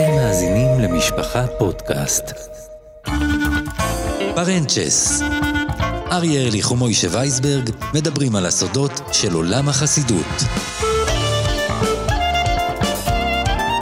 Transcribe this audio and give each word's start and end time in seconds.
אתם 0.00 0.14
מאזינים 0.14 0.80
למשפחה 0.80 1.46
פודקאסט. 1.58 2.24
פרנצ'ס. 4.34 5.22
אריה 6.10 6.42
ארליך 6.42 6.70
ומוישה 6.70 7.08
וייסברג 7.10 7.70
מדברים 7.94 8.36
על 8.36 8.46
הסודות 8.46 9.00
של 9.12 9.32
עולם 9.32 9.68
החסידות. 9.68 10.26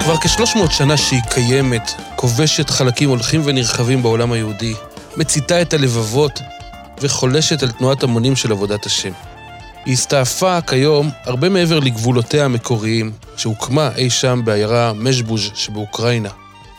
כבר 0.01 0.17
כ-300 0.17 0.71
שנה 0.71 0.97
שהיא 0.97 1.21
קיימת, 1.31 1.91
כובשת 2.17 2.71
חלקים 2.71 3.09
הולכים 3.09 3.43
ונרחבים 3.45 4.03
בעולם 4.03 4.33
היהודי, 4.33 4.75
מציתה 5.17 5.63
את 5.63 5.75
הלבבות 5.75 6.41
וחולשת 7.01 7.63
על 7.63 7.71
תנועת 7.71 8.03
המונים 8.03 8.37
של 8.37 8.53
עבודת 8.53 8.87
השם. 8.87 9.13
היא 9.85 9.95
הסתעפה 9.95 10.61
כיום 10.61 11.11
הרבה 11.25 11.49
מעבר 11.49 11.79
לגבולותיה 11.79 12.45
המקוריים, 12.45 13.13
שהוקמה 13.39 13.91
אי 13.97 14.11
שם 14.11 14.41
בעיירה 14.45 14.93
משבוז' 14.93 15.51
שבאוקראינה, 15.55 16.29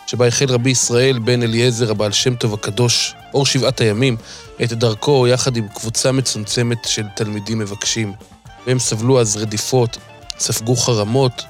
שבה 0.08 0.28
החל 0.28 0.46
רבי 0.50 0.70
ישראל 0.70 1.20
בן 1.20 1.44
אליעזר 1.44 1.92
הבעל 1.92 2.12
שם 2.12 2.36
טוב 2.36 2.54
הקדוש, 2.54 3.14
אור 3.34 3.46
שבעת 3.46 3.82
הימים, 3.82 4.18
את 4.64 4.74
דרכו 4.74 5.28
יחד 5.28 5.58
עם 5.58 5.68
קבוצה 5.68 6.12
מצומצמת 6.12 6.78
של 6.86 7.04
תלמידים 7.16 7.60
מבקשים. 7.60 8.14
והם 8.68 8.80
סבלו 8.80 9.22
אז 9.22 9.38
רדיפות, 9.38 9.98
ספגו 10.40 10.76
חרמות. 10.76 11.44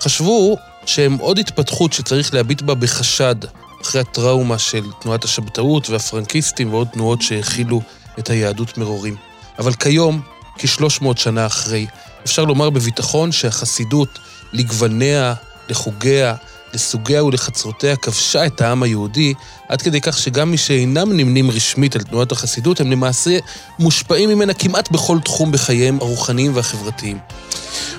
חשבו 0.00 0.56
שהם 0.86 1.16
עוד 1.20 1.38
התפתחות 1.38 1.92
שצריך 1.92 2.34
להביט 2.34 2.62
בה 2.62 2.74
בחשד, 2.74 3.36
אחרי 3.82 4.00
הטראומה 4.00 4.58
של 4.58 4.84
תנועת 5.00 5.24
השבתאות 5.24 5.90
והפרנקיסטים 5.90 6.72
ועוד 6.74 6.88
תנועות 6.92 7.22
שהכילו 7.22 7.82
את 8.18 8.30
היהדות 8.30 8.78
מרורים. 8.78 9.16
אבל 9.58 9.72
כיום, 9.72 10.20
כ-300 10.58 11.04
שנה 11.16 11.46
אחרי, 11.46 11.86
אפשר 12.24 12.44
לומר 12.44 12.70
בביטחון 12.70 13.32
שהחסידות, 13.32 14.18
לגווניה, 14.52 15.34
לחוגיה, 15.68 16.34
לסוגיה 16.74 17.24
ולחצרותיה 17.24 17.96
כבשה 17.96 18.46
את 18.46 18.60
העם 18.60 18.82
היהודי, 18.82 19.34
עד 19.68 19.82
כדי 19.82 20.00
כך 20.00 20.18
שגם 20.18 20.50
מי 20.50 20.56
שאינם 20.56 21.12
נמנים 21.12 21.50
רשמית 21.50 21.96
על 21.96 22.02
תנועת 22.02 22.32
החסידות, 22.32 22.80
הם 22.80 22.90
למעשה 22.90 23.38
מושפעים 23.78 24.28
ממנה 24.28 24.54
כמעט 24.54 24.90
בכל 24.90 25.18
תחום 25.24 25.52
בחייהם 25.52 25.98
הרוחניים 26.00 26.56
והחברתיים. 26.56 27.18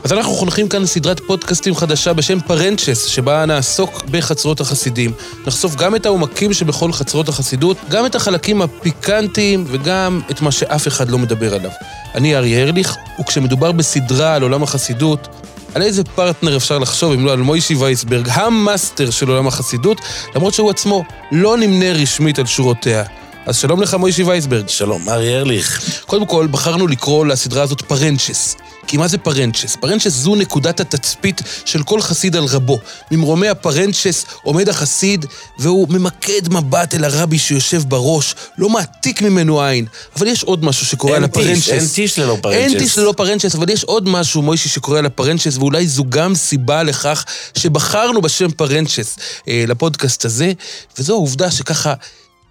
אז 0.04 0.14
אנחנו 0.14 0.34
חונכים 0.34 0.70
כאן 0.70 0.86
סדרת 0.86 1.20
פודקאסטים 1.20 1.76
חדשה 1.76 2.14
בשם 2.14 2.40
פרנצ'ס, 2.40 3.06
שבה 3.06 3.46
נעסוק 3.46 4.04
בחצרות 4.12 4.62
החסידים. 4.62 5.12
נחשוף 5.48 5.76
גם 5.76 5.96
את 5.96 6.06
העומקים 6.06 6.54
שבכל 6.54 6.94
חצרות 6.94 7.30
החסידות, 7.30 7.78
גם 7.90 8.06
את 8.06 8.16
החלקים 8.16 8.62
הפיקנטיים 8.62 9.66
וגם 9.68 10.22
את 10.32 10.42
מה 10.42 10.52
שאף 10.52 10.88
אחד 10.88 11.10
לא 11.10 11.18
מדבר 11.18 11.56
עליו. 11.56 11.72
אני 12.16 12.36
אריה 12.36 12.64
ארליך, 12.64 12.96
וכשמדובר 13.20 13.72
בסדרה 13.72 14.36
על 14.36 14.42
עולם 14.42 14.64
החסידות, 14.64 15.28
על 15.76 15.82
איזה 15.82 16.04
פרטנר 16.04 16.58
אפשר 16.58 16.80
לחשוב 16.80 17.14
אם 17.14 17.26
לא 17.26 17.32
על 17.32 17.40
מוישי 17.40 17.76
וייסברג, 17.76 18.28
המאסטר 18.32 19.10
של 19.10 19.30
עולם 19.30 19.48
החסידות, 19.48 20.02
למרות 20.36 20.54
שהוא 20.54 20.70
עצמו 20.70 21.04
לא 21.32 21.58
נמנה 21.58 21.94
רשמית 21.94 22.40
על 22.40 22.46
שורותיה. 22.46 23.04
אז 23.46 23.58
שלום 23.58 23.82
לך 23.82 23.94
מוישי 23.94 24.24
וייסברג. 24.24 24.68
שלום, 24.68 25.10
אריה 25.10 25.38
ארליך. 25.38 26.02
קודם 26.06 26.26
כל, 26.26 26.48
בחרנו 26.52 26.88
לקרוא 26.88 27.26
לסדרה 27.26 27.64
הזאת 27.64 27.82
פארענצ'עס. 27.82 28.56
כי 28.88 28.98
מה 28.98 29.08
זה 29.08 29.18
פארענצ'עס? 29.18 29.76
פארענצ'עס 29.76 30.08
זו 30.08 30.36
נקודת 30.36 30.80
התצפית 30.80 31.42
של 31.66 31.84
כל 31.84 32.02
חסיד 32.02 32.36
על 32.36 32.46
רבו. 32.46 32.80
ממרומי 33.12 33.48
הפארענצ'עס 33.48 34.26
עומד 34.44 34.70
החסיד, 34.70 35.26
והוא 35.60 35.88
ממקד 35.90 36.54
מבט 36.54 36.96
אל 36.96 37.04
הרבי 37.04 37.40
שיושב 37.40 37.84
בראש, 37.88 38.36
לא 38.58 38.70
מעתיק 38.70 39.22
ממנו 39.22 39.62
עין. 39.62 39.86
אבל 40.16 40.28
יש 40.28 40.44
עוד 40.44 40.66
משהו 40.66 40.86
שקורה 40.86 41.16
על 41.16 41.24
הפארענצ'עס. 41.24 41.70
אין 41.70 41.88
טיש 41.96 42.20
ללא 42.20 42.38
פארענצ'עס. 42.42 42.58
אין 42.58 42.80
טיש 42.80 42.98
ללא 42.98 43.14
פארענצ'עס, 43.18 43.56
אבל 43.56 43.70
יש 43.70 43.84
עוד 43.84 44.10
משהו, 44.10 44.42
מוישי, 44.42 44.70
שקורה 44.70 45.00
על 45.00 45.06
הפארענצ'עס, 45.06 45.58
ואולי 45.58 45.88
זו 45.88 46.04
גם 46.10 46.36
סיבה 46.36 46.84
לכך 46.84 47.26
שבחרנו 47.58 48.22
בשם 48.22 48.52
פארענצ'עס 48.52 49.18
אה, 49.48 49.64
לפודקאסט 49.68 50.26
הזה, 50.26 50.52
וזו 50.98 51.14
העובדה 51.14 51.52
שככה... 51.52 51.94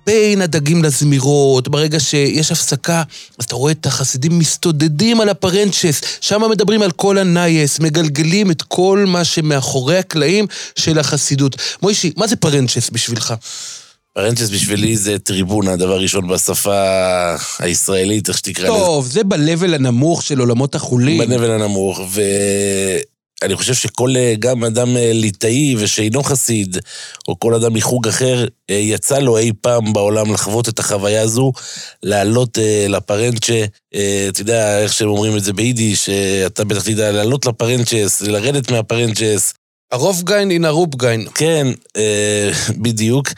בין 0.06 0.42
הדגים 0.42 0.84
לזמירות, 0.84 1.68
ברגע 1.68 2.00
שיש 2.00 2.52
הפסקה, 2.52 3.02
אז 3.38 3.44
אתה 3.44 3.54
רואה 3.54 3.72
את 3.72 3.86
החסידים 3.86 4.38
מסתודדים 4.38 5.20
על 5.20 5.28
הפארענצ'עס, 5.28 6.00
שם 6.20 6.42
מדברים 6.50 6.82
על 6.82 6.90
כל 6.90 7.18
הנייעס, 7.18 7.80
מגלגלים 7.80 8.50
את 8.50 8.62
כל 8.62 9.04
מה 9.08 9.24
שמאחורי 9.24 9.98
הקלעים 9.98 10.46
של 10.76 10.98
החסידות. 10.98 11.56
מוישי, 11.82 12.12
מה 12.16 12.26
זה 12.26 12.36
פארענצ'עס 12.36 12.90
בשבילך? 12.90 13.34
פרנצ'ס 14.14 14.50
בשבילי 14.50 14.96
זה 14.96 15.18
טריבונה, 15.18 15.76
דבר 15.76 16.00
ראשון 16.00 16.28
בשפה 16.28 17.34
הישראלית, 17.58 18.28
איך 18.28 18.38
שתקרא 18.38 18.64
לזה. 18.68 18.78
טוב, 18.78 19.06
זה 19.06 19.24
ב-level 19.24 19.74
הנמוך 19.74 20.22
של 20.22 20.38
עולמות 20.38 20.74
החולין. 20.74 21.18
ב-level 21.18 21.50
הנמוך, 21.50 22.00
ו... 22.10 22.22
אני 23.42 23.56
חושב 23.56 23.74
שכל, 23.74 24.16
אה, 24.16 24.34
גם 24.38 24.64
אדם 24.64 24.96
אה, 24.96 25.10
ליטאי 25.14 25.76
ושאינו 25.78 26.22
חסיד, 26.22 26.78
או 27.28 27.38
כל 27.38 27.54
אדם 27.54 27.74
מחוג 27.74 28.08
אחר, 28.08 28.44
אה, 28.70 28.74
יצא 28.74 29.18
לו 29.18 29.38
אי 29.38 29.52
פעם 29.60 29.92
בעולם 29.92 30.32
לחוות 30.32 30.68
את 30.68 30.78
החוויה 30.78 31.22
הזו, 31.22 31.52
לעלות 32.02 32.58
לפרנצ'ה, 32.88 33.64
אתה 34.28 34.40
יודע 34.40 34.82
איך 34.82 34.92
שהם 34.92 35.08
אומרים 35.08 35.36
את 35.36 35.44
זה 35.44 35.52
ביידיש, 35.52 36.08
אתה 36.46 36.64
בטח 36.64 36.82
תדע 36.82 37.12
לעלות 37.12 37.46
לפרנצ'ס, 37.46 38.22
לרדת 38.22 38.70
מהפרנצ'ס. 38.70 39.54
הרוב 39.92 40.22
גיין 40.24 40.50
אין 40.50 40.64
הרוב 40.64 40.94
גיין. 40.96 41.26
כן, 41.34 41.66
בדיוק. 42.82 43.28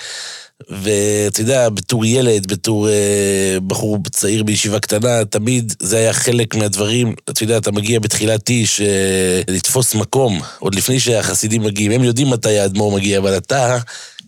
ואתה 0.69 1.41
יודע, 1.41 1.69
בתור 1.69 2.05
ילד, 2.05 2.47
בתור 2.47 2.89
אה, 2.89 3.59
בחור 3.67 3.99
צעיר 4.11 4.43
בישיבה 4.43 4.81
קטנה, 4.81 5.25
תמיד 5.25 5.75
זה 5.81 5.97
היה 5.99 6.13
חלק 6.13 6.55
מהדברים. 6.55 7.15
אתה 7.31 7.43
יודע, 7.43 7.57
אתה 7.57 7.73
מגיע 7.73 8.01
בתחילת 8.01 8.49
איש 8.49 8.81
אה, 8.81 9.41
לתפוס 9.49 9.95
מקום, 9.95 10.41
עוד 10.59 10.75
לפני 10.75 11.01
שהחסידים 11.01 11.63
מגיעים. 11.63 11.93
הם 11.93 12.05
יודעים 12.05 12.31
מתי 12.31 12.59
האדמו"ר 12.59 12.95
מגיע, 12.95 13.19
אבל 13.19 13.37
אתה, 13.37 13.79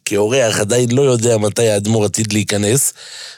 כאורח, 0.04 0.60
עדיין 0.60 0.90
לא 0.90 1.02
יודע 1.02 1.38
מתי 1.38 1.68
האדמו"ר 1.68 2.04
עתיד 2.04 2.32
להיכנס. 2.32 2.92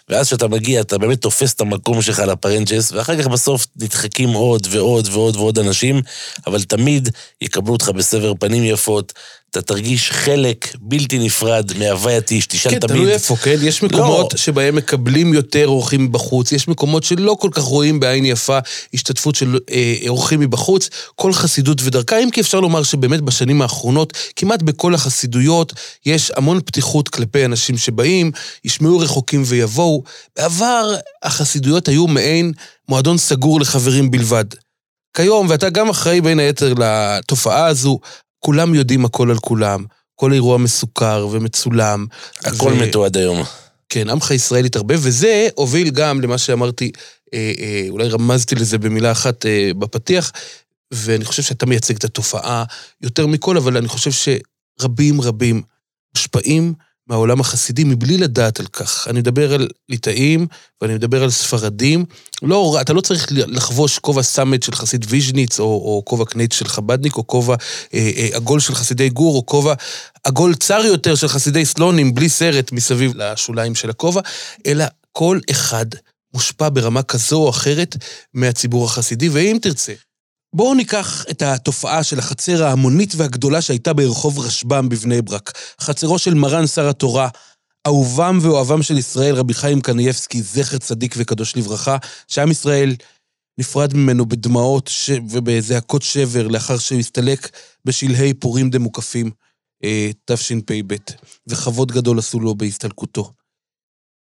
ואז 0.08 0.26
כשאתה 0.26 0.48
מגיע, 0.48 0.80
אתה 0.80 0.98
באמת 0.98 1.20
תופס 1.20 1.54
את 1.54 1.60
המקום 1.60 2.02
שלך 2.02 2.18
לפרנצ'ס, 2.18 2.92
ואחר 2.92 3.22
כך 3.22 3.26
בסוף 3.26 3.66
נדחקים 3.76 4.28
עוד 4.28 4.66
ועוד 4.70 5.08
ועוד 5.12 5.36
ועוד 5.36 5.58
אנשים, 5.58 6.02
אבל 6.46 6.62
תמיד 6.62 7.08
יקבלו 7.40 7.72
אותך 7.72 7.88
בסבר 7.88 8.32
פנים 8.38 8.64
יפות. 8.64 9.12
אתה 9.56 9.64
תרגיש 9.64 10.10
חלק 10.10 10.76
בלתי 10.80 11.18
נפרד 11.18 11.72
מהווייתי, 11.78 12.40
שתשאל 12.40 12.70
כן, 12.72 12.78
תמיד... 12.78 12.90
כן, 12.90 12.96
תלוי 12.96 13.12
איפה, 13.12 13.36
כן? 13.36 13.56
יש 13.62 13.82
מקומות 13.82 14.32
לא. 14.32 14.38
שבהם 14.38 14.76
מקבלים 14.76 15.34
יותר 15.34 15.66
אורחים 15.66 16.04
מבחוץ, 16.04 16.52
יש 16.52 16.68
מקומות 16.68 17.04
שלא 17.04 17.36
כל 17.40 17.48
כך 17.52 17.62
רואים 17.62 18.00
בעין 18.00 18.24
יפה 18.24 18.58
השתתפות 18.94 19.34
של 19.34 19.58
אה, 19.70 19.94
אורחים 20.08 20.40
מבחוץ. 20.40 20.88
כל 21.14 21.32
חסידות 21.32 21.80
ודרכה, 21.84 22.18
אם 22.18 22.30
כי 22.30 22.40
אפשר 22.40 22.60
לומר 22.60 22.82
שבאמת 22.82 23.20
בשנים 23.20 23.62
האחרונות, 23.62 24.12
כמעט 24.36 24.62
בכל 24.62 24.94
החסידויות 24.94 25.72
יש 26.06 26.32
המון 26.36 26.60
פתיחות 26.60 27.08
כלפי 27.08 27.44
אנשים 27.44 27.78
שבאים, 27.78 28.30
ישמעו 28.64 28.98
רחוקים 28.98 29.42
ויבואו. 29.46 30.02
בעבר 30.36 30.94
החסידויות 31.22 31.88
היו 31.88 32.06
מעין 32.06 32.52
מועדון 32.88 33.18
סגור 33.18 33.60
לחברים 33.60 34.10
בלבד. 34.10 34.44
כיום, 35.16 35.46
ואתה 35.50 35.70
גם 35.70 35.88
אחראי 35.88 36.20
בין 36.20 36.38
היתר 36.38 36.74
לתופעה 36.78 37.66
הזו, 37.66 37.98
כולם 38.46 38.74
יודעים 38.74 39.04
הכל 39.04 39.30
על 39.30 39.38
כולם, 39.38 39.84
כל 40.14 40.32
אירוע 40.32 40.58
מסוכר 40.58 41.28
ומצולם. 41.32 42.06
הכל 42.44 42.72
ו... 42.72 42.76
מתועד 42.82 43.16
היום. 43.16 43.42
כן, 43.88 44.10
עמך 44.10 44.30
ישראל 44.30 44.64
התערבב, 44.64 44.98
וזה 45.02 45.48
הוביל 45.54 45.90
גם 45.90 46.20
למה 46.20 46.38
שאמרתי, 46.38 46.90
אה, 47.34 47.52
אה, 47.58 47.86
אולי 47.88 48.08
רמזתי 48.08 48.54
לזה 48.54 48.78
במילה 48.78 49.12
אחת 49.12 49.46
אה, 49.46 49.70
בפתיח, 49.78 50.32
ואני 50.90 51.24
חושב 51.24 51.42
שאתה 51.42 51.66
מייצג 51.66 51.96
את 51.96 52.04
התופעה 52.04 52.64
יותר 53.00 53.26
מכל, 53.26 53.56
אבל 53.56 53.76
אני 53.76 53.88
חושב 53.88 54.10
שרבים 54.10 55.20
רבים 55.20 55.62
מושפעים 56.14 56.74
מהעולם 57.06 57.40
החסידי 57.40 57.84
מבלי 57.84 58.16
לדעת 58.16 58.60
על 58.60 58.66
כך. 58.66 59.08
אני 59.08 59.18
מדבר 59.18 59.54
על 59.54 59.68
ליטאים 59.88 60.46
ואני 60.80 60.94
מדבר 60.94 61.22
על 61.22 61.30
ספרדים. 61.30 62.04
לא, 62.42 62.78
אתה 62.80 62.92
לא 62.92 63.00
צריך 63.00 63.26
לחבוש 63.30 63.98
כובע 63.98 64.22
סאמעט 64.22 64.62
של 64.62 64.72
חסיד 64.72 65.06
ויז'ניץ, 65.08 65.60
או, 65.60 65.64
או 65.64 66.02
כובע 66.04 66.24
קנייטש 66.24 66.52
של 66.52 66.68
חבדניק, 66.68 67.16
או 67.16 67.26
כובע 67.26 67.54
אה, 67.94 68.10
אה, 68.16 68.28
עגול 68.32 68.60
של 68.60 68.74
חסידי 68.74 69.08
גור, 69.08 69.36
או 69.36 69.46
כובע 69.46 69.74
עגול 70.24 70.54
צר 70.54 70.80
יותר 70.84 71.14
של 71.14 71.28
חסידי 71.28 71.64
סלונים, 71.64 72.14
בלי 72.14 72.28
סרט 72.28 72.72
מסביב 72.72 73.12
לשוליים 73.16 73.74
של 73.74 73.90
הכובע, 73.90 74.20
אלא 74.66 74.84
כל 75.12 75.38
אחד 75.50 75.86
מושפע 76.34 76.68
ברמה 76.68 77.02
כזו 77.02 77.36
או 77.36 77.50
אחרת 77.50 77.96
מהציבור 78.34 78.84
החסידי, 78.84 79.28
ואם 79.28 79.58
תרצה, 79.62 79.92
בואו 80.52 80.74
ניקח 80.74 81.24
את 81.30 81.42
התופעה 81.42 82.04
של 82.04 82.18
החצר 82.18 82.64
ההמונית 82.64 83.14
והגדולה 83.16 83.60
שהייתה 83.62 83.92
ברחוב 83.92 84.38
רשב"ם 84.38 84.88
בבני 84.88 85.22
ברק. 85.22 85.58
חצרו 85.80 86.18
של 86.18 86.34
מרן 86.34 86.66
שר 86.66 86.88
התורה, 86.88 87.28
אהובם 87.86 88.38
ואוהבם 88.42 88.82
של 88.82 88.98
ישראל, 88.98 89.34
רבי 89.34 89.54
חיים 89.54 89.80
קנייבסקי, 89.80 90.42
זכר 90.42 90.78
צדיק 90.78 91.14
וקדוש 91.18 91.56
לברכה, 91.56 91.96
שעם 92.28 92.50
ישראל 92.50 92.94
נפרד 93.58 93.94
ממנו 93.94 94.26
בדמעות 94.26 94.88
ש... 94.88 95.10
ובזעקות 95.30 96.02
שבר 96.02 96.48
לאחר 96.48 96.78
שהוא 96.78 96.98
הסתלק 96.98 97.50
בשלהי 97.84 98.34
פורים 98.34 98.70
דמוקפים, 98.70 99.30
אה, 99.84 100.10
תשפ"ב, 100.24 100.94
וכבוד 101.46 101.92
גדול 101.92 102.18
עשו 102.18 102.40
לו 102.40 102.54
בהסתלקותו. 102.54 103.32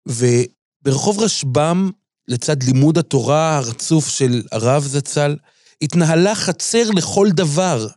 וברחוב 0.08 1.20
רשב"ם, 1.20 1.92
לצד 2.28 2.64
לימוד 2.64 2.98
התורה 2.98 3.58
הרצוף 3.58 4.10
של 4.10 4.42
הרב 4.52 4.84
זצ"ל, 4.84 5.36
התנהלה 5.81 6.36
חצר 6.36 6.90
לכל 6.90 7.30
דבר. 7.31 7.88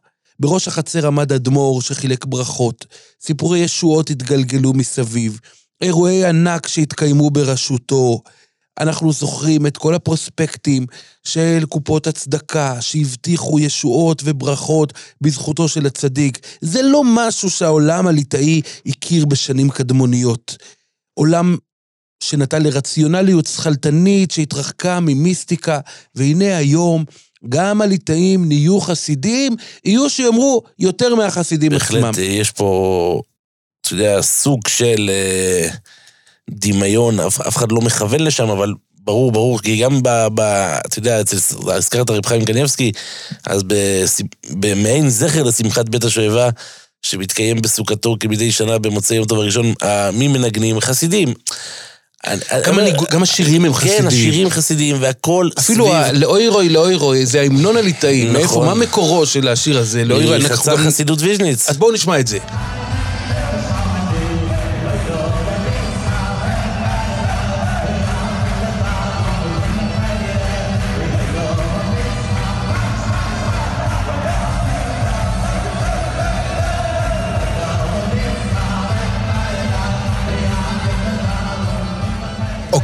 בראש 0.40 0.68
החצר 0.68 1.06
עמד 1.06 1.32
אדמו"ר 1.32 1.80
שחילק 1.80 2.24
ברכות. 2.24 2.86
סיפורי 3.20 3.58
ישועות 3.58 4.10
התגלגלו 4.10 4.72
מסביב. 4.72 5.40
אירועי 5.80 6.24
ענק 6.24 6.66
שהתקיימו 6.66 7.30
בראשותו. 7.30 8.20
אנחנו 8.80 9.12
זוכרים 9.12 9.66
את 9.66 9.76
כל 9.76 9.94
הפרוספקטים 9.94 10.86
של 11.24 11.64
קופות 11.68 12.06
הצדקה 12.06 12.80
שהבטיחו 12.80 13.58
ישועות 13.58 14.22
וברכות 14.24 14.92
בזכותו 15.20 15.68
של 15.68 15.86
הצדיק. 15.86 16.38
זה 16.60 16.82
לא 16.82 17.02
משהו 17.04 17.50
שהעולם 17.50 18.06
הליטאי 18.06 18.60
הכיר 18.86 19.26
בשנים 19.26 19.70
קדמוניות. 19.70 20.56
עולם 21.14 21.56
שנטע 22.22 22.58
לרציונליות 22.58 23.46
שכלתנית 23.46 24.30
שהתרחקה 24.30 25.00
ממיסטיקה, 25.00 25.80
והנה 26.14 26.56
היום 26.56 27.04
גם 27.48 27.82
הליטאים 27.82 28.48
נהיו 28.48 28.80
חסידים, 28.80 29.56
יהיו 29.84 30.10
שיאמרו 30.10 30.62
יותר 30.78 31.14
מהחסידים 31.14 31.72
בהחלט, 31.72 32.04
עצמם. 32.04 32.24
יש 32.24 32.50
פה, 32.50 33.20
אתה 33.80 33.94
יודע, 33.94 34.22
סוג 34.22 34.60
של 34.68 35.10
אה, 35.12 35.68
דמיון, 36.50 37.20
אף, 37.20 37.40
אף 37.40 37.56
אחד 37.56 37.72
לא 37.72 37.80
מכוון 37.80 38.20
לשם, 38.20 38.48
אבל 38.48 38.72
ברור, 39.06 39.32
ברור, 39.32 39.60
כי 39.60 39.76
גם 39.82 40.02
ב... 40.02 40.08
ב 40.34 40.40
אתה 40.86 40.98
יודע, 40.98 41.20
הזכרת 41.68 42.10
רב 42.10 42.26
חיים 42.26 42.44
קניבסקי, 42.44 42.92
אז 43.46 43.62
במעין 44.50 45.08
זכר 45.08 45.42
לשמחת 45.42 45.88
בית 45.88 46.04
השואבה, 46.04 46.48
שמתקיים 47.02 47.62
בסוכתו 47.62 48.16
כמדי 48.20 48.52
שנה 48.52 48.78
במוצאי 48.78 49.16
יום 49.16 49.26
טוב 49.26 49.38
הראשון, 49.38 49.74
מי 50.12 50.28
מנגנים? 50.28 50.80
חסידים. 50.80 51.34
גם, 52.66 52.78
אני- 52.78 52.92
גם 53.10 53.22
השירים 53.22 53.64
הם 53.64 53.74
חסידים. 53.74 53.98
כן, 53.98 54.06
השירים 54.06 54.50
חסידים 54.50 54.96
והכל 55.00 55.48
אפילו 55.58 55.84
סביב. 55.84 55.96
ה- 55.96 56.12
לאוירוי, 56.12 56.68
לאוירוי, 56.68 57.26
זה 57.26 57.40
ההמנון 57.40 57.76
הליטאי. 57.76 58.24
נכון. 58.24 58.32
מאיפה, 58.36 58.64
מה 58.64 58.74
מקורו 58.74 59.26
של 59.26 59.48
השיר 59.48 59.78
הזה? 59.78 60.04
לאוירוי, 60.04 60.38
חסידות 60.86 61.22
ויז'ניץ. 61.22 61.70
אז 61.70 61.76
בואו 61.76 61.92
נשמע 61.92 62.20
את 62.20 62.26
זה. 62.26 62.38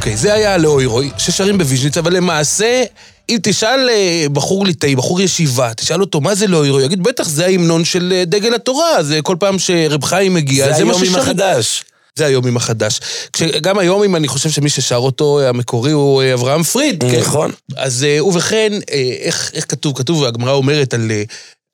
אוקיי, 0.03 0.17
זה 0.17 0.33
היה 0.33 0.57
לאוירוי, 0.57 1.09
ששרים 1.17 1.57
בוויז'ניץ, 1.57 1.97
אבל 1.97 2.15
למעשה, 2.15 2.83
אם 3.29 3.37
תשאל 3.43 3.89
אה, 3.89 4.25
בחור 4.33 4.65
ליטאי, 4.65 4.95
בחור 4.95 5.21
ישיבה, 5.21 5.73
תשאל 5.73 6.01
אותו 6.01 6.21
מה 6.21 6.35
זה 6.35 6.47
לאוירוי, 6.47 6.83
יגיד, 6.83 7.03
בטח 7.03 7.27
זה 7.27 7.45
ההמנון 7.45 7.85
של 7.85 8.13
אה, 8.15 8.25
דגל 8.25 8.53
התורה, 8.53 9.03
זה 9.03 9.21
כל 9.21 9.35
פעם 9.39 9.59
שרב 9.59 10.03
חיים 10.03 10.33
מגיע, 10.33 10.67
זה 10.67 10.73
זה 10.73 10.83
מה 10.83 10.91
היום 10.91 11.01
עם 11.01 11.05
ששרים. 11.05 11.23
החדש. 11.23 11.83
זה 12.15 12.25
היומים 12.25 12.57
החדש. 12.57 12.99
כשגם 13.33 13.77
היומים, 13.79 14.15
אני 14.15 14.27
חושב 14.27 14.49
שמי 14.49 14.69
ששר 14.69 14.95
אותו 14.95 15.41
המקורי 15.41 15.91
הוא 15.91 16.21
אה, 16.21 16.33
אברהם 16.33 16.63
פריד. 16.63 17.03
כן? 17.11 17.19
נכון. 17.19 17.51
אז 17.77 18.03
אה, 18.03 18.25
ובכן, 18.25 18.73
אה, 18.91 19.15
איך, 19.19 19.51
איך 19.53 19.65
כתוב? 19.69 19.97
כתוב, 19.97 20.23
הגמרא 20.23 20.51
אומרת 20.51 20.93
על, 20.93 21.11
אה, 21.11 21.23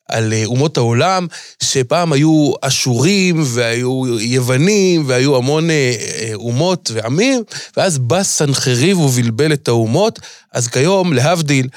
על 0.09 0.33
אה, 0.33 0.45
אומות 0.45 0.77
העולם, 0.77 1.27
שפעם 1.63 2.13
היו 2.13 2.51
אשורים 2.61 3.43
והיו 3.45 4.19
יוונים 4.19 5.03
והיו 5.07 5.35
המון 5.35 5.69
אה, 5.69 5.95
אה, 5.99 6.31
אומות 6.33 6.91
ועמים, 6.93 7.43
ואז 7.77 7.97
בא 7.97 8.23
סנחריב 8.23 8.99
ובלבל 8.99 9.53
את 9.53 9.67
האומות, 9.67 10.19
אז 10.53 10.67
כיום, 10.67 11.13
להבדיל, 11.13 11.67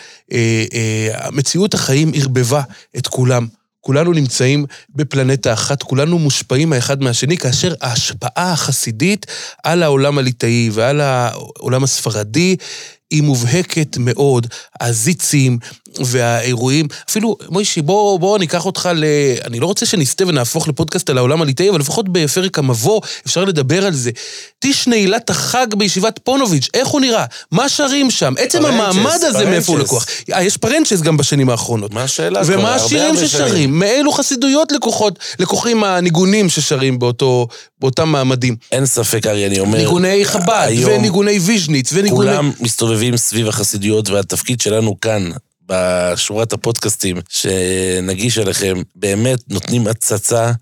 מציאות 1.32 1.74
החיים 1.74 2.12
ערבבה 2.14 2.62
את 2.96 3.06
כולם. 3.06 3.46
כולנו 3.84 4.12
נמצאים 4.12 4.66
בפלנטה 4.94 5.52
אחת, 5.52 5.82
כולנו 5.82 6.18
מושפעים 6.18 6.72
האחד 6.72 7.02
מהשני, 7.02 7.36
כאשר 7.38 7.74
ההשפעה 7.80 8.52
החסידית 8.52 9.26
על 9.64 9.82
העולם 9.82 10.18
הליטאי 10.18 10.70
ועל 10.72 11.00
העולם 11.00 11.84
הספרדי 11.84 12.56
היא 13.12 13.22
מובהקת 13.22 13.96
מאוד. 13.98 14.46
הזיצים 14.80 15.58
והאירועים, 16.00 16.86
אפילו, 17.10 17.36
מוישי, 17.48 17.82
בוא, 17.82 18.20
בוא 18.20 18.38
ניקח 18.38 18.66
אותך 18.66 18.88
ל... 18.94 19.04
אני 19.44 19.60
לא 19.60 19.66
רוצה 19.66 19.86
שנסטה 19.86 20.26
ונהפוך 20.26 20.68
לפודקאסט 20.68 21.10
על 21.10 21.18
העולם 21.18 21.42
הליטאי, 21.42 21.70
אבל 21.70 21.80
לפחות 21.80 22.08
בפרק 22.08 22.58
המבוא 22.58 23.00
אפשר 23.26 23.44
לדבר 23.44 23.86
על 23.86 23.94
זה. 23.94 24.10
טיש 24.58 24.88
נעילת 24.88 25.30
החג 25.30 25.66
בישיבת 25.76 26.20
פונוביץ', 26.24 26.68
איך 26.74 26.88
הוא 26.88 27.00
נראה? 27.00 27.24
מה 27.50 27.68
שרים 27.68 28.10
שם? 28.10 28.34
עצם 28.38 28.62
פארענצ'עס, 28.62 28.74
המעמד 28.74 29.18
הזה, 29.22 29.44
מאיפה 29.44 29.72
הוא. 29.72 29.80
לקוח? 29.80 30.06
אה, 30.32 30.42
יש 30.42 30.56
פארענצ'עס 30.56 31.00
גם 31.00 31.16
בשנים 31.16 31.50
האחרונות. 31.50 31.94
מה 31.94 32.02
השאלה? 32.02 32.40
ומה 32.46 32.74
השירים 32.74 33.16
ששרים? 33.16 33.78
מאילו 33.78 34.12
חסידויות 34.12 34.72
לקוחות, 34.72 35.18
לקוחים 35.38 35.84
הניגונים 35.84 36.48
ששרים 36.48 36.98
באותו, 36.98 37.48
באותם 37.80 38.08
מעמדים? 38.08 38.56
אין 38.72 38.86
ספק, 38.86 39.26
ארי, 39.26 39.46
אני 39.46 39.60
אומר... 39.60 39.78
ניגוני 39.78 40.24
חב"ד, 40.24 40.64
היום 40.68 40.92
וניגוני 40.92 41.38
ויז'ניץ, 41.38 41.90
וניגוני... 41.92 42.30
כולם 42.30 42.52
מסתובבים 42.60 43.01
סביב 43.16 43.48
החסידויות, 43.48 44.08
והתפקיד 44.08 44.60
שלנו 44.60 45.00
כאן, 45.00 45.30
בשורת 45.66 46.52
הפודקאסטים 46.52 47.16
שנגיש 47.28 48.38
אליכם, 48.38 48.82
באמת 48.96 49.38
נותנים 49.48 49.86
הצצה, 49.86 50.52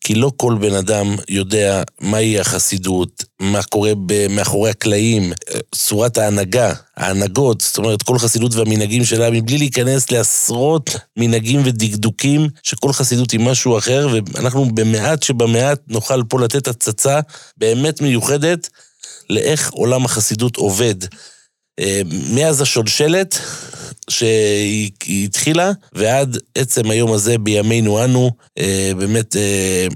כי 0.00 0.14
לא 0.14 0.32
כל 0.36 0.56
בן 0.60 0.74
אדם 0.74 1.16
יודע 1.28 1.82
מהי 2.00 2.40
החסידות, 2.40 3.24
מה 3.40 3.62
קורה 3.62 3.92
מאחורי 4.30 4.70
הקלעים, 4.70 5.32
צורת 5.74 6.18
ההנהגה, 6.18 6.72
ההנהגות, 6.96 7.60
זאת 7.60 7.78
אומרת, 7.78 8.02
כל 8.02 8.18
חסידות 8.18 8.54
והמנהגים 8.54 9.04
שלה, 9.04 9.30
מבלי 9.30 9.58
להיכנס 9.58 10.10
לעשרות 10.10 10.90
מנהגים 11.16 11.60
ודקדוקים, 11.64 12.48
שכל 12.62 12.92
חסידות 12.92 13.30
היא 13.30 13.40
משהו 13.40 13.78
אחר, 13.78 14.08
ואנחנו 14.34 14.64
במעט 14.74 15.22
שבמעט 15.22 15.80
נוכל 15.88 16.22
פה 16.28 16.40
לתת 16.40 16.68
הצצה 16.68 17.20
באמת 17.56 18.00
מיוחדת 18.00 18.68
לאיך 19.30 19.70
עולם 19.70 20.04
החסידות 20.04 20.56
עובד. 20.56 20.94
אה, 21.78 22.00
מאז 22.34 22.60
השולשלת 22.60 23.38
שהיא 24.10 24.90
היא 25.04 25.24
התחילה, 25.24 25.70
ועד 25.92 26.38
עצם 26.54 26.90
היום 26.90 27.12
הזה 27.12 27.38
בימינו 27.38 28.04
אנו, 28.04 28.30
אה, 28.58 28.92
באמת 28.98 29.36
אה, 29.36 29.86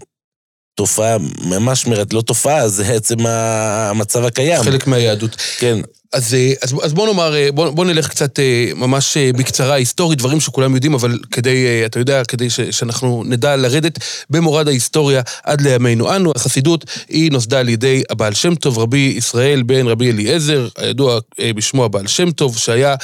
תופעה 0.74 1.16
ממש 1.44 1.86
מרת, 1.86 2.12
לא 2.12 2.20
תופעה, 2.20 2.68
זה 2.68 2.92
עצם 2.92 3.26
המצב 3.26 4.24
הקיים. 4.24 4.62
חלק 4.62 4.86
מהיהדות. 4.86 5.36
כן, 5.58 5.78
אז, 6.12 6.34
אה, 6.34 6.52
אז, 6.62 6.74
אז 6.82 6.92
בוא 6.92 7.06
נאמר, 7.06 7.34
אה, 7.34 7.52
בוא, 7.52 7.70
בוא 7.70 7.84
נלך 7.84 8.08
קצת 8.08 8.38
אה, 8.38 8.70
ממש 8.76 9.16
בקצרה 9.16 9.74
היסטורית, 9.74 10.18
דברים 10.18 10.40
שכולם 10.40 10.74
יודעים, 10.74 10.94
אבל 10.94 11.18
כדי, 11.30 11.86
אתה 11.86 11.98
יודע, 11.98 12.24
כדי 12.24 12.50
ש, 12.50 12.60
שאנחנו 12.60 13.22
נדע 13.26 13.56
לרדת 13.56 13.98
במורד 14.30 14.68
ההיסטוריה 14.68 15.22
עד 15.44 15.60
לימינו. 15.60 16.16
אנו, 16.16 16.32
החסידות 16.36 16.84
היא 17.08 17.32
נוסדה 17.32 17.60
על 17.60 17.68
ידי 17.68 18.02
הבעל 18.10 18.34
שם 18.34 18.54
טוב, 18.54 18.78
רבי 18.78 19.14
ישראל 19.16 19.62
בן 19.62 19.86
רבי 19.86 20.10
אליעזר, 20.10 20.68
הידוע 20.76 21.18
בשמו 21.40 21.84
הבעל 21.84 22.06
שם 22.06 22.30
טוב, 22.30 22.58
שהיה 22.58 22.94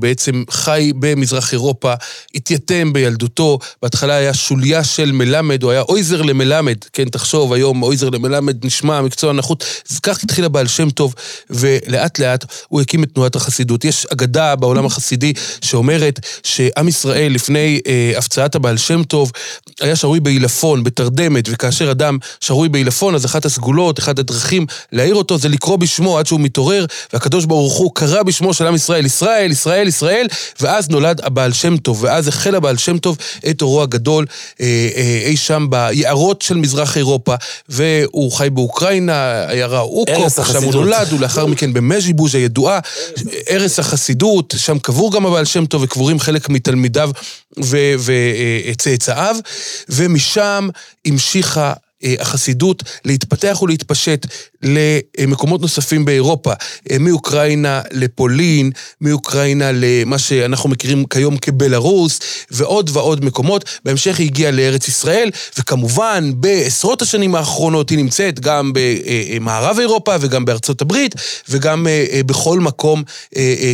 בעצם 0.00 0.44
חי 0.50 0.92
במזרח 0.98 1.52
אירופה, 1.52 1.94
התייתם 2.34 2.92
בילדותו, 2.92 3.58
בהתחלה 3.82 4.14
היה 4.14 4.34
שוליה 4.34 4.84
של 4.84 5.12
מלמד, 5.12 5.62
הוא 5.62 5.70
היה 5.70 5.80
אויזר 5.80 6.22
למלמד, 6.22 6.76
כן, 6.92 7.08
תחשוב, 7.08 7.52
היום 7.52 7.82
אויזר 7.82 8.10
למלמד 8.10 8.66
נשמע 8.66 9.00
מקצוע 9.00 9.32
נחות, 9.32 9.64
אז 9.90 9.98
כך 9.98 10.24
התחיל 10.24 10.44
הבעל 10.44 10.66
שם 10.66 10.90
טוב, 10.90 11.14
ולאט 11.50 12.17
לאט 12.18 12.44
הוא 12.68 12.80
הקים 12.80 13.04
את 13.04 13.08
תנועת 13.14 13.36
החסידות. 13.36 13.84
יש 13.84 14.06
אגדה 14.12 14.56
בעולם 14.56 14.86
החסידי 14.86 15.32
שאומרת 15.64 16.20
שעם 16.42 16.88
ישראל 16.88 17.32
לפני 17.32 17.80
אה, 17.86 18.12
הפצעת 18.18 18.54
הבעל 18.54 18.76
שם 18.76 19.02
טוב 19.02 19.32
היה 19.80 19.96
שרוי 19.96 20.20
בעילפון, 20.20 20.84
בתרדמת, 20.84 21.48
וכאשר 21.50 21.90
אדם 21.90 22.18
שרוי 22.40 22.68
בעילפון, 22.68 23.14
אז 23.14 23.24
אחת 23.24 23.44
הסגולות, 23.44 23.98
אחת 23.98 24.18
הדרכים 24.18 24.66
להעיר 24.92 25.14
אותו 25.14 25.38
זה 25.38 25.48
לקרוא 25.48 25.76
בשמו 25.76 26.18
עד 26.18 26.26
שהוא 26.26 26.40
מתעורר, 26.40 26.86
והקדוש 27.12 27.44
ברוך 27.44 27.76
הוא 27.76 27.90
קרא 27.94 28.22
בשמו 28.22 28.54
של 28.54 28.66
עם 28.66 28.74
ישראל, 28.74 29.06
ישראל, 29.06 29.50
ישראל, 29.50 29.88
ישראל, 29.88 30.26
ואז 30.60 30.88
נולד 30.88 31.20
הבעל 31.24 31.52
שם 31.52 31.76
טוב, 31.76 32.04
ואז 32.04 32.28
החל 32.28 32.54
הבעל 32.54 32.76
שם 32.76 32.98
טוב 32.98 33.18
את 33.50 33.62
אורו 33.62 33.82
הגדול 33.82 34.26
אה, 34.60 34.88
אה, 34.96 35.20
אי 35.24 35.36
שם 35.36 35.66
ביערות 35.70 36.42
של 36.42 36.54
מזרח 36.54 36.96
אירופה, 36.96 37.34
והוא 37.68 38.32
חי 38.32 38.50
באוקראינה, 38.50 39.44
עיירה 39.48 39.80
אוקו, 39.80 40.30
שם 40.30 40.62
הוא. 40.62 40.72
נולד, 40.72 41.12
ולאחר 41.12 41.46
מכן 41.46 41.72
במז'יבוז' 42.08 42.34
הידועה, 42.34 42.80
ערש 43.46 43.78
החסידות, 43.78 44.54
שם 44.56 44.78
קבור 44.78 45.12
גם 45.12 45.26
הבעל 45.26 45.44
שם 45.44 45.66
טוב 45.66 45.82
וקבורים 45.82 46.20
חלק 46.20 46.48
מתלמידיו 46.48 47.10
וצאצאיו, 48.70 49.36
ומשם 49.88 50.68
המשיכה 51.06 51.72
אה, 52.04 52.14
החסידות 52.20 52.82
להתפתח 53.04 53.62
ולהתפשט 53.62 54.26
למקומות 54.62 55.60
נוספים 55.60 56.04
באירופה, 56.04 56.52
מאוקראינה 57.00 57.80
לפולין, 57.90 58.70
מאוקראינה 59.00 59.70
למה 59.72 60.18
שאנחנו 60.18 60.68
מכירים 60.68 61.04
כיום 61.04 61.36
כבלארוס, 61.36 62.20
ועוד 62.50 62.90
ועוד 62.92 63.24
מקומות. 63.24 63.64
בהמשך 63.84 64.18
היא 64.18 64.26
הגיעה 64.26 64.50
לארץ 64.50 64.88
ישראל, 64.88 65.30
וכמובן, 65.58 66.30
בעשרות 66.34 67.02
השנים 67.02 67.34
האחרונות 67.34 67.90
היא 67.90 67.98
נמצאת 67.98 68.40
גם 68.40 68.72
במערב 68.74 69.78
אירופה 69.78 70.16
וגם 70.20 70.44
בארצות 70.44 70.82
הברית, 70.82 71.14
וגם 71.48 71.86
בכל 72.26 72.60
מקום 72.60 73.02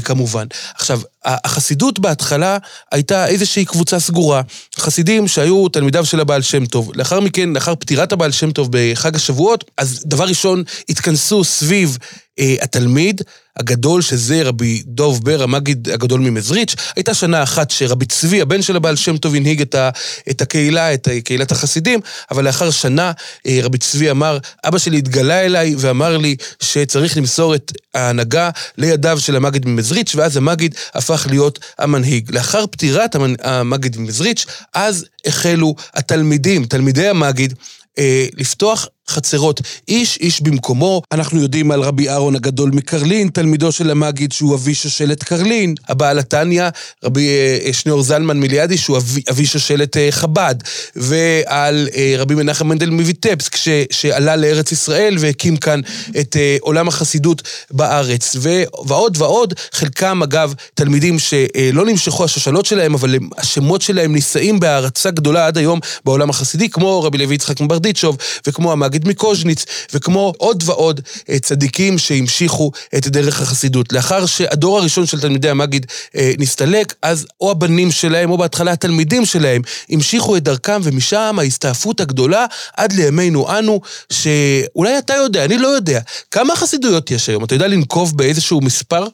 כמובן. 0.05 0.47
עכשיו, 0.75 1.01
החסידות 1.25 1.99
בהתחלה 1.99 2.59
הייתה 2.93 3.27
איזושהי 3.27 3.65
קבוצה 3.65 4.01
סגורה. 4.01 4.43
חסידים 4.77 5.29
שהיו 5.29 5.69
תלמידיו 5.69 6.05
של 6.05 6.21
הבעל 6.21 6.43
שם 6.43 6.67
טוב. 6.67 6.91
לאחר 6.95 7.21
מכן, 7.21 7.53
לאחר 7.53 7.75
פטירת 7.75 8.13
הבעל 8.13 8.33
שם 8.33 8.51
טוב 8.51 8.69
בחג 8.71 9.17
השבועות, 9.17 9.65
אז 9.79 10.03
דבר 10.07 10.25
ראשון, 10.25 10.63
התכנסו 10.89 11.45
סביב 11.45 11.99
אה, 12.39 12.57
התלמיד 12.63 13.21
הגדול, 13.57 14.03
שזה 14.03 14.43
רבי 14.43 14.83
דוב 14.87 15.25
בר, 15.25 15.43
המגיד 15.43 15.89
הגדול 15.89 16.21
ממזריץ'. 16.21 16.75
הייתה 16.97 17.15
שנה 17.15 17.43
אחת 17.43 17.71
שרבי 17.71 18.07
צבי, 18.07 18.41
הבן 18.41 18.63
של 18.63 18.77
הבעל 18.77 18.97
שם 18.97 19.17
טוב, 19.17 19.35
הנהיג 19.35 19.61
את, 19.61 19.75
ה, 19.75 19.91
את 20.31 20.43
הקהילה, 20.43 20.95
את 20.95 21.09
קהילת 21.25 21.53
החסידים, 21.53 22.01
אבל 22.31 22.45
לאחר 22.45 22.71
שנה 22.71 23.13
אה, 23.47 23.59
רבי 23.63 23.79
צבי 23.79 24.11
אמר, 24.11 24.39
אבא 24.65 24.79
שלי 24.79 24.99
התגלה 24.99 25.41
אליי 25.41 25.75
ואמר 25.79 26.17
לי 26.17 26.37
שצריך 26.61 27.17
למסור 27.17 27.55
את 27.55 27.73
ההנהגה 27.95 28.51
לידיו 28.79 29.21
של 29.21 29.37
המגיד 29.37 29.67
ממזריץ', 29.67 30.15
ואז 30.15 30.37
המגיד 30.37 30.75
הפך 30.95 31.27
להיות 31.31 31.59
המנהיג. 31.79 32.31
לאחר 32.35 32.67
פטירת 32.67 33.17
המגיד 33.43 33.97
ממזריץ', 33.97 34.47
אז 34.75 35.05
החלו 35.27 35.75
התלמידים, 35.95 36.65
תלמידי 36.65 37.09
המגיד, 37.09 37.55
אה, 37.99 38.27
לפתוח 38.37 38.89
חצרות, 39.09 39.61
איש 39.89 40.19
איש 40.21 40.41
במקומו. 40.41 41.03
אנחנו 41.13 41.41
יודעים 41.41 41.71
על 41.71 41.81
רבי 41.81 42.09
אהרון 42.09 42.37
הגדול 42.37 42.71
מקרלין, 42.71 43.29
תלמידו 43.29 43.73
של 43.73 43.91
המגיד 43.91 44.33
שהוא 44.33 44.55
אבי 44.55 44.75
שושלת 44.75 45.23
קרלין. 45.23 45.75
הבעל 45.89 46.19
התניא, 46.19 46.69
רבי 47.05 47.29
אה, 47.29 47.73
שניאור 47.73 48.03
זלמן 48.03 48.41
מיליאדי, 48.41 48.79
שהוא 48.79 48.97
אבי, 48.97 49.23
אבי 49.31 49.47
שושלת 49.47 49.97
אה, 49.97 50.09
חב"ד. 50.11 50.55
ועל 50.97 51.89
אה, 51.97 52.15
רבי 52.19 52.35
מנחם 52.35 52.69
מנדל 52.69 52.91
מויטפסק, 52.91 53.57
שעלה 53.91 54.37
לארץ 54.37 54.73
ישראל 54.73 55.17
והקים 55.19 55.57
כאן 55.57 55.81
את 56.21 56.37
עולם 56.61 56.89
החסידות 56.89 57.43
בארץ. 57.71 58.37
ו, 58.39 58.63
ועוד 58.87 59.17
ועוד, 59.21 59.55
חלקם 59.73 60.23
אגב 60.23 60.55
תלמידים 60.75 61.19
שלא 61.19 61.87
נמשכו 61.87 62.25
השושלות 62.25 62.67
שלהם, 62.67 62.95
אבל 62.95 63.19
השמות 63.39 63.83
שלהם 63.83 64.13
נישאים 64.13 64.61
בהערצה 64.61 65.11
גדולה 65.11 65.47
עד 65.47 65.59
היום 65.59 65.81
בעולם 66.05 66.31
החסידי, 66.31 66.71
כמו 66.71 67.03
רבי 67.03 67.19
לוי 67.19 67.35
יצחק 67.35 67.61
מברדיצ'וב, 67.61 68.17
וכמו 68.47 68.73
המגיד 68.73 68.94
המגיד 68.95 69.09
מקוז'ניץ, 69.09 69.65
וכמו 69.93 70.33
עוד 70.39 70.63
ועוד 70.67 71.01
אה, 71.31 71.39
צדיקים 71.39 71.99
שהמשיכו 71.99 72.71
את 72.97 73.07
דרך 73.09 73.41
החסידות. 73.41 73.93
לאחר 73.93 74.27
שהדור 74.27 74.79
הראשון 74.79 75.07
של 75.07 75.21
תלמידי 75.21 75.51
המגיד 75.51 75.87
אה, 76.17 76.33
נסתלק, 76.39 76.95
אז 77.03 77.27
או 77.41 77.51
הבנים 77.51 77.91
שלהם, 77.91 78.31
או 78.31 78.39
בהתחלה 78.39 78.73
התלמידים 78.73 79.25
שלהם, 79.25 79.63
המשיכו 79.91 80.37
את 80.37 80.43
דרכם, 80.43 80.81
ומשם 80.85 81.37
ההסתעפות 81.39 82.01
הגדולה 82.01 82.47
עד 82.77 82.93
לימינו 82.93 83.59
אנו, 83.59 83.81
שאולי 84.13 84.99
אתה 84.99 85.15
יודע, 85.15 85.45
אני 85.45 85.59
לא 85.59 85.69
יודע. 85.69 86.01
כמה 86.31 86.57
חסידויות 86.57 87.11
יש 87.11 87.29
היום? 87.29 87.45
אתה 87.45 87.55
יודע 87.55 87.69
לנקוב 87.69 88.17
באיזשהו 88.17 88.61
מספר? 88.61 89.07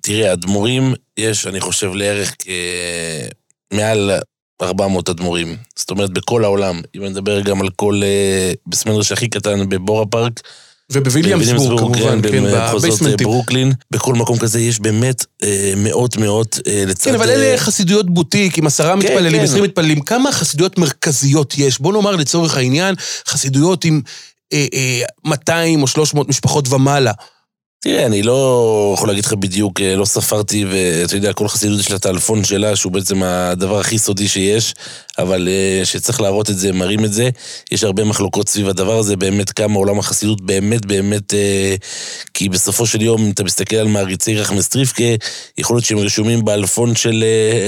תראה, 0.00 0.32
אדמו"רים 0.32 0.94
יש, 1.16 1.46
אני 1.46 1.60
חושב, 1.60 1.90
לערך 1.94 2.34
אה, 2.48 3.26
מעל 3.72 4.10
400 4.62 5.08
אדמו"רים. 5.08 5.56
זאת 5.76 5.90
אומרת, 5.90 6.10
בכל 6.10 6.44
העולם. 6.44 6.80
אם 6.94 7.00
אני 7.00 7.10
מדבר 7.10 7.40
גם 7.40 7.60
על 7.60 7.68
כל... 7.76 8.00
אה, 8.04 8.52
בסמנדרש 8.66 9.12
הכי 9.12 9.28
קטן 9.28 9.68
בבורה 9.68 10.06
פארק. 10.06 10.40
ובוויליאמסבורג, 10.92 11.78
כמובן, 11.78 12.22
כן, 12.22 12.44
בבייסמנטים. 12.74 13.26
ברוקלין, 13.26 13.72
בכל 13.90 14.14
מקום 14.14 14.38
כזה 14.38 14.60
יש 14.60 14.80
באמת 14.80 15.24
אה, 15.42 15.72
מאות 15.76 16.16
מאות 16.16 16.58
אה, 16.66 16.84
לצד... 16.86 17.10
כן, 17.10 17.14
אבל 17.14 17.30
אלה 17.30 17.52
אה, 17.52 17.58
חסידויות 17.58 18.10
בוטיק 18.10 18.58
עם 18.58 18.66
עשרה 18.66 18.92
כן, 18.92 18.98
מתפללים, 18.98 19.40
כן. 19.40 19.44
עשרים 19.44 19.64
מתפללים. 19.64 20.00
כמה 20.00 20.32
חסידויות 20.32 20.78
מרכזיות 20.78 21.54
יש? 21.58 21.80
בוא 21.80 21.92
נאמר 21.92 22.16
לצורך 22.16 22.56
העניין, 22.56 22.94
חסידויות 23.28 23.84
עם 23.84 24.00
אה, 24.52 24.66
אה, 24.74 25.00
200 25.24 25.82
או 25.82 25.86
300 25.86 26.28
משפחות 26.28 26.72
ומעלה. 26.72 27.12
תראה, 27.84 28.06
אני 28.06 28.22
לא 28.22 28.92
יכול 28.94 29.08
להגיד 29.08 29.24
לך 29.24 29.32
בדיוק, 29.32 29.80
אה, 29.80 29.96
לא 29.96 30.04
ספרתי, 30.04 30.64
ואתה 30.64 31.16
יודע, 31.16 31.32
כל 31.32 31.48
חסידות 31.48 31.80
יש 31.80 31.90
לה 31.90 31.96
את 31.96 32.06
האלפון 32.06 32.44
שלה, 32.44 32.76
שהוא 32.76 32.92
בעצם 32.92 33.22
הדבר 33.22 33.80
הכי 33.80 33.98
סודי 33.98 34.28
שיש, 34.28 34.74
אבל 35.18 35.48
אה, 35.48 35.84
שצריך 35.84 36.20
להראות 36.20 36.50
את 36.50 36.58
זה, 36.58 36.72
מראים 36.72 37.04
את 37.04 37.12
זה. 37.12 37.30
יש 37.70 37.84
הרבה 37.84 38.04
מחלוקות 38.04 38.48
סביב 38.48 38.68
הדבר 38.68 38.98
הזה, 38.98 39.16
באמת 39.16 39.50
כמה 39.50 39.78
עולם 39.78 39.98
החסידות 39.98 40.40
באמת 40.40 40.86
באמת, 40.86 41.34
אה, 41.34 41.74
כי 42.34 42.48
בסופו 42.48 42.86
של 42.86 43.02
יום, 43.02 43.24
אם 43.24 43.30
אתה 43.30 43.44
מסתכל 43.44 43.76
על 43.76 43.88
מעריצי 43.88 44.34
רחמסטריווקא, 44.34 45.04
יכול 45.58 45.76
להיות 45.76 45.84
שהם 45.84 45.98
רשומים 45.98 46.44
באלפון 46.44 46.94
של 46.96 47.24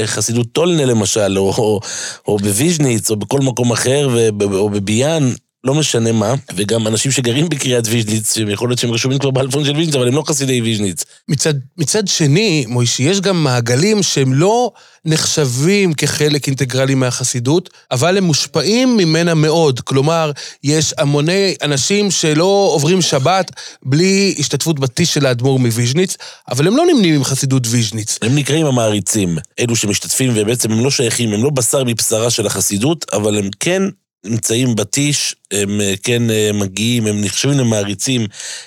חסידות 0.06 0.46
טולנה 0.52 0.84
למשל, 0.84 1.38
או, 1.38 1.52
או, 1.58 1.80
או 2.28 2.36
בוויז'ניץ, 2.36 3.10
או 3.10 3.16
בכל 3.16 3.40
מקום 3.40 3.72
אחר, 3.72 4.30
או 4.54 4.70
בביאן, 4.70 5.32
לא 5.66 5.74
משנה 5.74 6.12
מה, 6.12 6.34
וגם 6.56 6.86
אנשים 6.86 7.12
שגרים 7.12 7.48
בקריית 7.48 7.84
ויז'ניץ, 7.88 8.34
שיכול 8.34 8.68
להיות 8.68 8.78
שהם 8.78 8.90
רשומים 8.90 9.18
כבר 9.18 9.30
באלפון 9.30 9.64
של 9.64 9.76
ויז'ניץ, 9.76 9.94
אבל 9.94 10.08
הם 10.08 10.14
לא 10.14 10.22
חסידי 10.26 10.60
ויז'ניץ. 10.60 11.04
מצד, 11.28 11.54
מצד 11.78 12.08
שני, 12.08 12.64
מוישי, 12.68 13.02
יש 13.02 13.20
גם 13.20 13.44
מעגלים 13.44 14.02
שהם 14.02 14.34
לא 14.34 14.70
נחשבים 15.04 15.94
כחלק 15.94 16.46
אינטגרלי 16.46 16.94
מהחסידות, 16.94 17.70
אבל 17.90 18.16
הם 18.16 18.24
מושפעים 18.24 18.96
ממנה 18.96 19.34
מאוד. 19.34 19.80
כלומר, 19.80 20.30
יש 20.64 20.94
המוני 20.98 21.54
אנשים 21.62 22.10
שלא 22.10 22.70
עוברים 22.72 23.02
שבת 23.02 23.50
בלי 23.82 24.34
השתתפות 24.38 24.80
בטיש 24.80 25.14
של 25.14 25.26
האדמו"ר 25.26 25.58
מוויז'ניץ, 25.58 26.16
אבל 26.50 26.66
הם 26.66 26.76
לא 26.76 26.84
נמנים 26.92 27.14
עם 27.14 27.24
חסידות 27.24 27.66
ויז'ניץ. 27.66 28.18
הם 28.22 28.34
נקראים 28.34 28.66
המעריצים, 28.66 29.38
אלו 29.60 29.76
שמשתתפים, 29.76 30.32
ובעצם 30.34 30.72
הם 30.72 30.84
לא 30.84 30.90
שייכים, 30.90 31.32
הם 31.32 31.42
לא 31.42 31.50
בשר 31.50 31.84
מבשרה 31.84 32.30
של 32.30 32.46
החסידות, 32.46 33.04
אבל 33.12 33.38
הם 33.38 33.50
כן 33.60 33.82
נמצאים 34.26 34.76
בטיש, 34.76 35.34
הם 35.50 35.80
אה, 35.80 35.94
כן 36.02 36.30
אה, 36.30 36.50
מגיעים, 36.54 37.06
הם 37.06 37.20
נחשבים 37.20 37.58
למעריצים, 37.58 38.26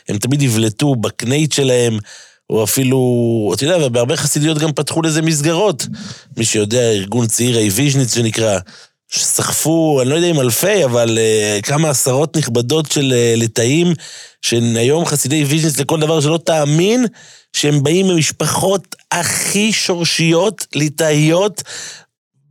הם 0.09 0.17
תמיד 0.17 0.41
יבלטו 0.41 0.95
בקנייטש 0.95 1.51
שלהם, 1.51 1.97
או 2.49 2.63
אפילו, 2.63 3.51
אתה 3.55 3.63
יודע, 3.63 3.85
ובהרבה 3.85 4.15
חסידיות 4.15 4.57
גם 4.57 4.71
פתחו 4.71 5.01
לזה 5.01 5.21
מסגרות. 5.21 5.87
מי 6.37 6.45
שיודע, 6.45 6.91
ארגון 6.91 7.27
צעיר 7.27 7.57
האיביז'ניץ 7.57 8.15
שנקרא, 8.15 8.59
שסחפו, 9.09 9.99
אני 10.01 10.09
לא 10.09 10.15
יודע 10.15 10.27
אם 10.27 10.39
אלפי, 10.39 10.85
אבל 10.85 11.17
uh, 11.17 11.61
כמה 11.61 11.89
עשרות 11.89 12.37
נכבדות 12.37 12.91
של 12.91 13.13
uh, 13.13 13.39
לתאים, 13.39 13.93
שהיום 14.41 15.05
חסידי 15.05 15.43
ויז'ניץ 15.43 15.79
לכל 15.79 15.99
דבר 15.99 16.21
שלא 16.21 16.39
תאמין, 16.45 17.05
שהם 17.53 17.83
באים 17.83 18.07
ממשפחות 18.07 18.95
הכי 19.11 19.73
שורשיות, 19.73 20.67
ליטאיות, 20.75 21.63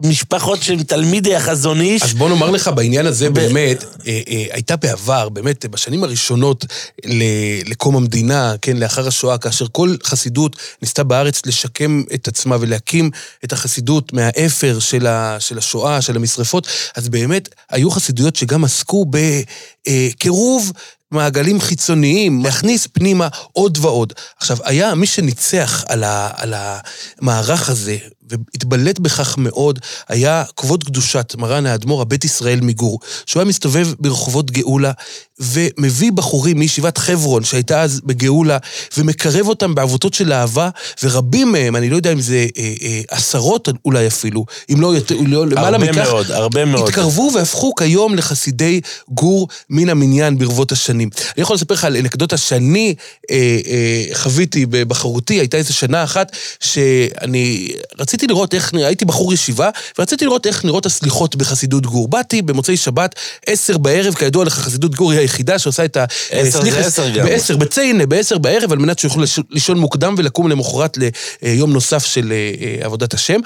משפחות 0.00 0.62
של 0.62 0.82
תלמידי 0.82 1.36
החזון 1.36 1.80
איש. 1.80 2.02
אז 2.02 2.14
בוא 2.14 2.28
נאמר 2.28 2.50
לך, 2.50 2.68
בעניין 2.68 3.06
הזה 3.06 3.30
ב... 3.30 3.34
באמת, 3.34 3.84
אה, 4.06 4.20
אה, 4.28 4.44
הייתה 4.50 4.76
בעבר, 4.76 5.28
באמת, 5.28 5.66
בשנים 5.66 6.04
הראשונות 6.04 6.64
לקום 7.66 7.96
המדינה, 7.96 8.54
כן, 8.62 8.76
לאחר 8.76 9.08
השואה, 9.08 9.38
כאשר 9.38 9.66
כל 9.72 9.94
חסידות 10.04 10.56
ניסתה 10.82 11.04
בארץ 11.04 11.46
לשקם 11.46 12.02
את 12.14 12.28
עצמה 12.28 12.56
ולהקים 12.60 13.10
את 13.44 13.52
החסידות 13.52 14.12
מהאפר 14.12 14.78
של, 14.78 15.06
ה, 15.06 15.36
של 15.40 15.58
השואה, 15.58 16.02
של 16.02 16.16
המשרפות, 16.16 16.66
אז 16.96 17.08
באמת 17.08 17.48
היו 17.70 17.90
חסידויות 17.90 18.36
שגם 18.36 18.64
עסקו 18.64 19.06
בקירוב 19.86 20.72
מעגלים 21.10 21.60
חיצוניים, 21.60 22.44
להכניס 22.44 22.86
פנימה 22.92 23.28
עוד 23.52 23.78
ועוד. 23.80 24.12
עכשיו, 24.40 24.56
היה 24.64 24.94
מי 24.94 25.06
שניצח 25.06 25.84
על, 25.88 26.04
ה, 26.04 26.30
על 26.36 26.54
המערך 26.56 27.68
הזה, 27.68 27.96
והתבלט 28.30 28.98
בכך 28.98 29.38
מאוד, 29.38 29.78
היה 30.08 30.44
כבוד 30.56 30.84
קדושת 30.84 31.34
מרן 31.38 31.66
האדמו"ר 31.66 32.02
הבית 32.02 32.24
ישראל 32.24 32.60
מגור, 32.60 33.00
שהוא 33.26 33.40
היה 33.40 33.48
מסתובב 33.48 33.88
ברחובות 34.00 34.50
גאולה, 34.50 34.92
ומביא 35.40 36.12
בחורים 36.12 36.58
מישיבת 36.58 36.98
חברון, 36.98 37.44
שהייתה 37.44 37.82
אז 37.82 38.00
בגאולה, 38.04 38.58
ומקרב 38.96 39.48
אותם 39.48 39.74
בעבותות 39.74 40.14
של 40.14 40.32
אהבה, 40.32 40.68
ורבים 41.02 41.52
מהם, 41.52 41.76
אני 41.76 41.90
לא 41.90 41.96
יודע 41.96 42.12
אם 42.12 42.20
זה 42.20 42.46
אה, 42.58 42.74
אה, 42.82 43.00
עשרות 43.08 43.68
אולי 43.84 44.06
אפילו, 44.06 44.44
אם 44.72 44.80
לא 44.80 44.94
יותר, 44.94 45.14
לא, 45.26 45.46
למעלה 45.46 45.78
מכך, 45.78 45.96
הרבה 45.96 46.10
מאוד, 46.10 46.30
הרבה 46.30 46.64
מאוד. 46.64 46.88
התקרבו 46.88 47.30
והפכו 47.34 47.74
כיום 47.74 48.14
לחסידי 48.14 48.80
גור 49.08 49.48
מן 49.70 49.88
המניין 49.88 50.38
ברבות 50.38 50.72
השנים. 50.72 51.10
אני 51.36 51.42
יכול 51.42 51.54
לספר 51.54 51.74
לך 51.74 51.84
על 51.84 51.96
אנקדוטה 51.96 52.36
שאני 52.36 52.94
אה, 53.30 53.58
אה, 53.66 54.04
חוויתי 54.14 54.66
בבחרותי, 54.66 55.34
הייתה 55.34 55.56
איזו 55.56 55.74
שנה 55.74 56.04
אחת, 56.04 56.36
שאני 56.60 57.72
רציתי... 57.98 58.17
רציתי 58.18 58.32
לראות 58.32 58.54
איך, 58.54 58.74
הייתי 58.74 59.04
בחור 59.04 59.34
ישיבה, 59.34 59.70
ורציתי 59.98 60.24
לראות 60.24 60.46
איך 60.46 60.64
נראות 60.64 60.86
הסליחות 60.86 61.36
בחסידות 61.36 61.86
גור. 61.86 62.08
באתי 62.08 62.42
במוצאי 62.42 62.76
שבת, 62.76 63.14
עשר 63.46 63.78
בערב, 63.78 64.14
כידוע 64.14 64.44
לך, 64.44 64.52
חסידות 64.52 64.94
גור 64.94 65.12
היא 65.12 65.20
היחידה 65.20 65.58
שעושה 65.58 65.84
את 65.84 65.96
הסליחס. 65.96 66.56
עשר 66.56 66.62
זה 66.62 66.86
עשר 66.86 67.10
גם. 67.10 67.26
בעשר, 67.26 67.56
בציינה, 67.56 68.06
בעשר 68.06 68.38
בערב, 68.38 68.72
על 68.72 68.78
מנת 68.78 68.98
שיוכלו 68.98 69.24
לישון 69.50 69.78
מוקדם 69.78 70.14
ולקום 70.18 70.48
למחרת 70.48 70.98
ליום 71.42 71.72
נוסף 71.72 72.06
של 72.06 72.32
אה, 72.32 72.84
עבודת 72.84 73.14
השם. 73.14 73.40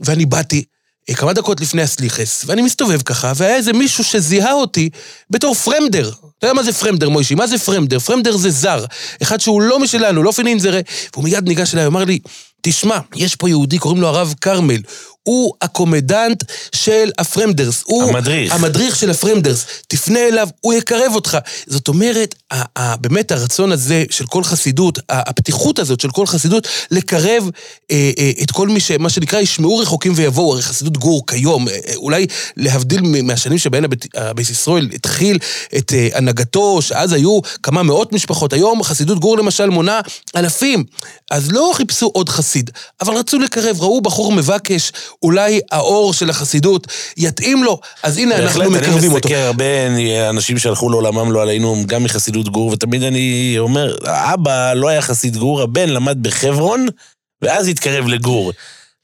ואני 0.00 0.26
באתי, 0.26 0.64
אה, 1.10 1.14
כמה 1.14 1.32
דקות 1.32 1.60
לפני 1.60 1.82
הסליחס, 1.82 2.44
ואני 2.46 2.62
מסתובב 2.62 3.02
ככה, 3.02 3.32
והיה 3.36 3.56
איזה 3.56 3.72
מישהו 3.72 4.04
שזיהה 4.04 4.52
אותי 4.52 4.90
בתור 5.30 5.54
פרמדר. 5.54 6.10
אתה 6.38 6.46
יודע 6.46 6.54
מה 6.54 6.62
זה 6.62 6.72
פרמדר, 6.72 7.08
מוישי? 7.08 7.34
מה 7.34 7.46
זה 7.46 7.58
פרמדר? 7.58 7.98
פרמדר 7.98 8.36
זה 8.36 8.50
זר. 8.50 8.84
אחד 9.22 9.40
שהוא 9.40 9.62
לא 9.62 9.78
משלנו, 9.78 10.22
לא 10.22 10.30
פינינזר, 10.32 10.80
והוא 11.12 11.24
מיד 11.24 11.48
ניגש 11.48 11.74
אליי, 11.74 11.86
אמר 11.86 12.04
לי, 12.04 12.18
תשמע, 12.66 12.98
יש 13.16 13.36
פה 13.36 13.48
יהודי, 13.48 13.78
קוראים 13.78 14.00
לו 14.00 14.08
הרב 14.08 14.34
כרמל. 14.40 14.80
הוא 15.24 15.54
הקומדנט 15.62 16.44
של 16.74 17.10
הפרמדרס. 17.18 17.82
הוא 17.86 18.02
המדריך. 18.02 18.52
המדריך 18.52 18.96
של 18.96 19.10
הפרמדרס. 19.10 19.66
תפנה 19.88 20.20
אליו, 20.28 20.48
הוא 20.60 20.74
יקרב 20.74 21.12
אותך. 21.14 21.38
זאת 21.66 21.88
אומרת, 21.88 22.34
ה- 22.52 22.80
ה- 22.80 22.96
באמת 22.96 23.32
הרצון 23.32 23.72
הזה 23.72 24.04
של 24.10 24.26
כל 24.26 24.44
חסידות, 24.44 24.98
ה- 24.98 25.02
הפתיחות 25.30 25.78
הזאת 25.78 26.00
של 26.00 26.10
כל 26.10 26.26
חסידות, 26.26 26.68
לקרב 26.90 27.50
אה, 27.90 28.10
אה, 28.18 28.30
את 28.42 28.50
כל 28.50 28.68
מי 28.68 28.80
שמה 28.80 29.08
שנקרא 29.08 29.40
ישמעו 29.40 29.78
רחוקים 29.78 30.12
ויבואו, 30.16 30.52
הרי 30.52 30.62
חסידות 30.62 30.98
גור 30.98 31.26
כיום, 31.26 31.68
אה, 31.68 31.74
אה, 31.88 31.94
אולי 31.96 32.26
להבדיל 32.56 33.00
מהשנים 33.22 33.58
שבהן 33.58 33.84
הבית, 33.84 34.50
ישראל 34.50 34.88
התחיל 34.94 35.38
את 35.76 35.92
אה, 35.92 36.08
הנהגתו, 36.14 36.82
שאז 36.82 37.12
היו 37.12 37.38
כמה 37.62 37.82
מאות 37.82 38.12
משפחות, 38.12 38.52
היום 38.52 38.82
חסידות 38.82 39.18
גור 39.18 39.38
למשל 39.38 39.70
מונה 39.70 40.00
אלפים. 40.36 40.84
אז 41.30 41.52
לא 41.52 41.72
חיפשו 41.74 42.06
עוד 42.06 42.28
חסיד, 42.28 42.70
אבל 43.00 43.14
רצו 43.14 43.38
לקרב, 43.38 43.80
ראו 43.80 44.00
בחור 44.00 44.32
מבקש, 44.32 44.92
אולי 45.24 45.60
האור 45.72 46.12
של 46.12 46.30
החסידות 46.30 46.86
יתאים 47.16 47.64
לו, 47.64 47.80
אז 48.02 48.18
הנה 48.18 48.36
אנחנו 48.36 48.60
בהחלט, 48.60 48.76
מקרבים 48.76 48.98
אני 48.98 49.06
אותו. 49.06 49.16
מסתכל 49.16 49.34
הרבה 49.34 49.64
אנשים 50.30 50.58
שהלכו 50.58 50.90
לעולמם 50.90 51.32
לא 51.32 51.42
עלינו, 51.42 51.82
גם 51.86 52.04
מחסידות 52.04 52.48
גור, 52.48 52.68
ותמיד 52.68 53.02
אני 53.02 53.54
אומר, 53.58 53.96
האבא 54.04 54.72
לא 54.72 54.88
היה 54.88 55.02
חסיד 55.02 55.36
גור, 55.36 55.62
הבן 55.62 55.88
למד 55.88 56.22
בחברון, 56.22 56.86
ואז 57.42 57.68
התקרב 57.68 58.06
לגור. 58.06 58.52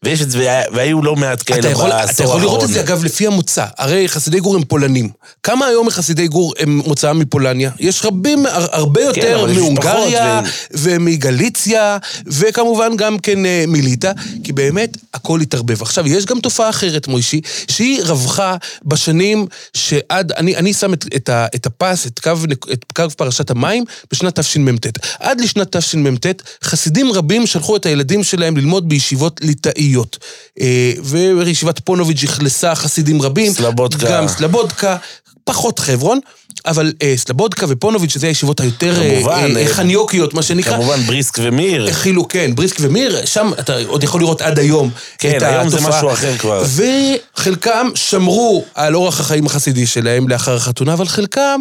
ויש 0.05 0.23
את 0.23 0.31
זה, 0.31 0.39
והיו 0.73 1.03
לא 1.03 1.17
מעט 1.17 1.43
כאלה 1.47 1.63
בעשור 1.63 1.83
האחרון. 1.87 2.11
אתה 2.11 2.23
יכול 2.23 2.41
לראות 2.41 2.63
את 2.65 2.69
זה, 2.69 2.81
אגב, 2.81 3.05
לפי 3.05 3.27
המוצא. 3.27 3.65
הרי 3.79 4.09
חסידי 4.09 4.41
גור 4.41 4.57
הם 4.57 4.65
פולנים. 4.65 5.09
כמה 5.43 5.67
היום 5.67 5.87
מחסידי 5.87 6.29
גור 6.29 6.55
הם 6.59 6.77
מוצאם 6.77 7.19
מפולניה? 7.19 7.71
יש 7.79 8.05
רבים, 8.05 8.47
הר- 8.47 8.67
הרבה 8.73 9.01
יותר 9.03 9.21
כן, 9.21 9.35
אבל 9.35 9.51
יש 9.51 9.57
מהונגריה, 9.57 10.41
ומגליציה, 10.73 11.99
וכמובן 12.27 12.97
גם 12.97 13.19
כן 13.19 13.47
אה, 13.47 13.65
מליטא, 13.69 14.13
כי 14.45 14.53
באמת 14.53 14.97
הכל 15.15 15.41
התערבב. 15.41 15.83
עכשיו, 15.83 16.07
יש 16.09 16.27
גם 16.27 16.41
תופעה 16.41 16.71
אחרת, 16.71 17.09
מוישי, 17.09 17.41
שהיא 17.71 18.03
רווחה 18.03 18.57
בשנים 18.85 19.47
שעד, 19.75 20.33
אני, 20.33 20.57
אני 20.57 20.73
שם 20.75 20.93
את, 20.93 21.05
את, 21.17 21.29
ה, 21.29 21.47
את 21.55 21.67
הפס, 21.67 22.07
את 22.07 22.19
קו, 22.19 22.31
את 22.73 22.85
קו 22.97 23.05
פרשת 23.17 23.51
המים, 23.51 23.85
בשנת 24.13 24.39
תשמ"ט. 24.41 24.87
עד 25.19 25.41
לשנת 25.41 25.77
תשמ"ט, 25.77 26.27
חסידים 26.65 27.13
רבים 27.13 27.47
שלחו 27.47 27.77
את 27.77 27.87
הילדים 27.87 28.25
שלהם 28.25 28.57
ללמוד 28.57 28.89
בישיבות 28.89 29.41
ליטאיות. 29.43 29.90
אה, 30.61 30.93
וישיבת 31.37 31.81
פונוביץ' 31.85 32.25
אכלסה 32.25 32.75
חסידים 32.75 33.23
רבים. 33.23 33.53
סלבודקה. 33.53 34.07
גם 34.11 34.29
סלבודקה, 34.29 34.97
פחות 35.45 35.79
חברון, 35.79 36.21
אבל 36.67 36.93
אה, 37.03 37.15
סלבודקה 37.17 37.67
ופונוביץ', 37.69 38.13
שזה 38.13 38.27
הישיבות 38.27 38.61
היותר 38.61 39.03
אה, 39.03 39.11
כמובן, 39.11 39.53
אה, 39.57 39.63
אה, 39.63 39.75
חניוקיות, 39.75 40.35
מה 40.35 40.43
שנקרא. 40.43 40.77
כמובן 40.77 41.01
בריסק 41.01 41.39
ומיר. 41.43 41.89
הכילו, 41.89 42.29
כן, 42.29 42.55
בריסק 42.55 42.77
ומיר, 42.81 43.27
שם 43.27 43.51
אתה 43.59 43.77
עוד 43.87 44.05
יכול 44.05 44.21
לראות 44.21 44.43
עד 44.43 44.59
היום 44.59 44.91
כן, 45.19 45.37
את 45.37 45.43
היום 45.43 45.69
זה 45.69 45.77
התופעה. 45.77 45.99
משהו 45.99 46.13
אחר 46.13 46.39
כבר. 46.39 46.63
וחלקם 47.37 47.89
שמרו 47.95 48.65
על 48.75 48.95
אורח 48.95 49.21
החיים 49.21 49.47
החסידי 49.47 49.87
שלהם 49.87 50.29
לאחר 50.29 50.57
החתונה, 50.57 50.93
אבל 50.93 51.07
חלקם 51.07 51.61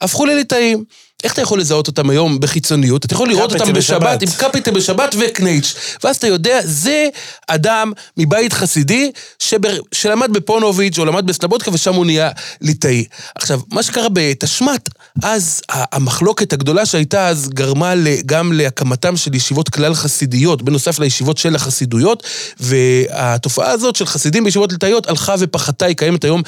הפכו 0.00 0.26
לליטאים. 0.26 0.84
איך 1.24 1.32
אתה 1.32 1.42
יכול 1.42 1.60
לזהות 1.60 1.86
אותם 1.86 2.10
היום 2.10 2.40
בחיצוניות? 2.40 3.04
אתה 3.04 3.14
יכול 3.14 3.28
לראות 3.28 3.52
אותם 3.52 3.72
בשבת, 3.72 4.02
בשבת. 4.02 4.22
עם 4.22 4.28
קפיטה 4.50 4.70
בשבת 4.70 5.16
וקנייץ'. 5.18 5.74
ואז 6.04 6.16
אתה 6.16 6.26
יודע, 6.26 6.60
זה 6.64 7.08
אדם 7.46 7.92
מבית 8.16 8.52
חסידי 8.52 9.10
שבר, 9.38 9.78
שלמד 9.92 10.32
בפונוביץ' 10.32 10.98
או 10.98 11.04
למד 11.04 11.26
בסלבודקה 11.26 11.70
ושם 11.74 11.94
הוא 11.94 12.06
נהיה 12.06 12.30
ליטאי. 12.60 13.04
עכשיו, 13.34 13.60
מה 13.72 13.82
שקרה 13.82 14.06
בתשמ"ט, 14.12 14.88
אז 15.22 15.60
המחלוקת 15.70 16.52
הגדולה 16.52 16.86
שהייתה 16.86 17.28
אז 17.28 17.48
גרמה 17.48 17.92
גם 18.26 18.52
להקמתם 18.52 19.16
של 19.16 19.34
ישיבות 19.34 19.68
כלל 19.68 19.94
חסידיות, 19.94 20.62
בנוסף 20.62 20.98
לישיבות 20.98 21.38
של 21.38 21.54
החסידויות, 21.56 22.22
והתופעה 22.60 23.70
הזאת 23.70 23.96
של 23.96 24.06
חסידים 24.06 24.44
בישיבות 24.44 24.72
ליטאיות 24.72 25.08
הלכה 25.08 25.34
ופחתה, 25.38 25.86
היא 25.86 25.96
קיימת 25.96 26.24
היום 26.24 26.42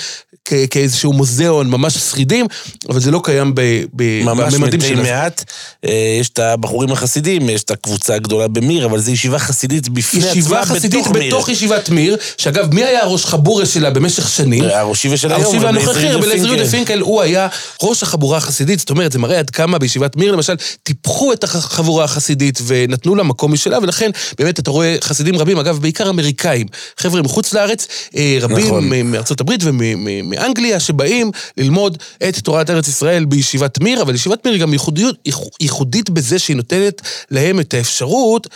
כ- 0.44 0.66
כאיזשהו 0.70 1.12
מוזיאון, 1.12 1.70
ממש 1.70 1.98
שרידים, 1.98 2.46
אבל 2.88 3.00
זה 3.00 3.10
לא 3.10 3.20
קיים 3.24 3.52
ב- 3.54 3.84
ב- 3.96 4.22
ממש 4.24 4.54
בממדים 4.60 4.80
מתי 4.80 4.88
של... 4.88 5.02
מעט. 5.02 5.44
אה, 5.84 6.16
יש 6.20 6.28
את 6.28 6.38
הבחורים 6.38 6.92
החסידים, 6.92 7.50
יש 7.50 7.62
את 7.62 7.70
הקבוצה 7.70 8.14
הגדולה 8.14 8.48
במיר, 8.48 8.86
אבל 8.86 9.00
זו 9.00 9.10
ישיבה 9.10 9.38
חסידית 9.38 9.88
בפני 9.88 10.20
עצמה, 10.20 10.30
ישיבה 10.30 10.64
חסידית 10.64 11.00
בתוך 11.00 11.16
מיר. 11.16 11.26
בתוך 11.26 11.48
ישיבת 11.48 11.88
מיר, 11.88 12.16
שאגב, 12.36 12.74
מי 12.74 12.84
היה 12.84 13.02
הראש 13.02 13.24
חבורה 13.24 13.66
שלה 13.66 13.90
במשך 13.90 14.28
שנים? 14.28 14.64
הראשי 14.64 15.08
ושל 15.08 15.32
היום, 15.32 15.42
הראשי 15.42 15.56
רבי 15.56 15.66
והנוכחי, 15.66 15.98
אליעזר 15.98 16.18
רבי 16.18 16.26
אליעזר 16.26 16.46
יהודה 16.46 16.70
פינקל. 16.70 17.00
הוא 17.00 17.22
היה 17.22 17.48
ראש 17.82 18.02
החבורה 18.02 18.36
החסידית, 18.36 18.78
זאת 18.78 18.90
אומרת, 18.90 19.12
זה 19.12 19.18
מראה 19.18 19.38
עד 19.38 19.50
כמה 19.50 19.78
בישיבת 19.78 20.16
מיר, 20.16 20.32
למשל, 20.32 20.54
טיפחו 20.82 21.32
את 21.32 21.44
החבורה 21.44 22.04
החסידית 22.04 22.58
ונתנו 22.66 23.14
לה 23.14 23.22
מקום 23.22 23.52
משלה, 23.52 23.78
ולכן 23.82 24.10
באמת 24.38 24.58
אתה 24.58 24.70
רואה 24.70 24.96
חסידים 25.00 25.36
רבים, 25.36 25.58
אגב, 25.58 25.78
בעיקר 25.78 26.10
אמריקאים, 26.10 26.66
חבר'ה 26.96 27.22
מחוץ 27.22 27.52
לארץ, 27.52 27.86
אה, 28.16 28.38
רבים 28.40 28.66
נכון. 28.66 28.88
מארצות 29.04 29.40
הברית 29.40 29.60
ומאנגליה, 29.64 30.80
שבאים 30.80 31.30
ללמוד 31.56 31.98
את 32.28 32.38
תורת 32.38 32.70
ארץ 32.70 32.88
ישראל 32.88 33.24
בישיבת 33.24 33.80
מיר, 33.80 34.02
אבל 34.02 34.14
ישיבת 34.14 34.46
מיר 34.46 34.49
היא 34.52 34.60
גם 34.60 34.72
ייחודיות, 34.72 35.16
ייחו- 35.26 35.50
ייחודית 35.60 36.10
בזה 36.10 36.38
שהיא 36.38 36.56
נותנת 36.56 37.00
להם 37.30 37.60
את 37.60 37.74
האפשרות 37.74 38.46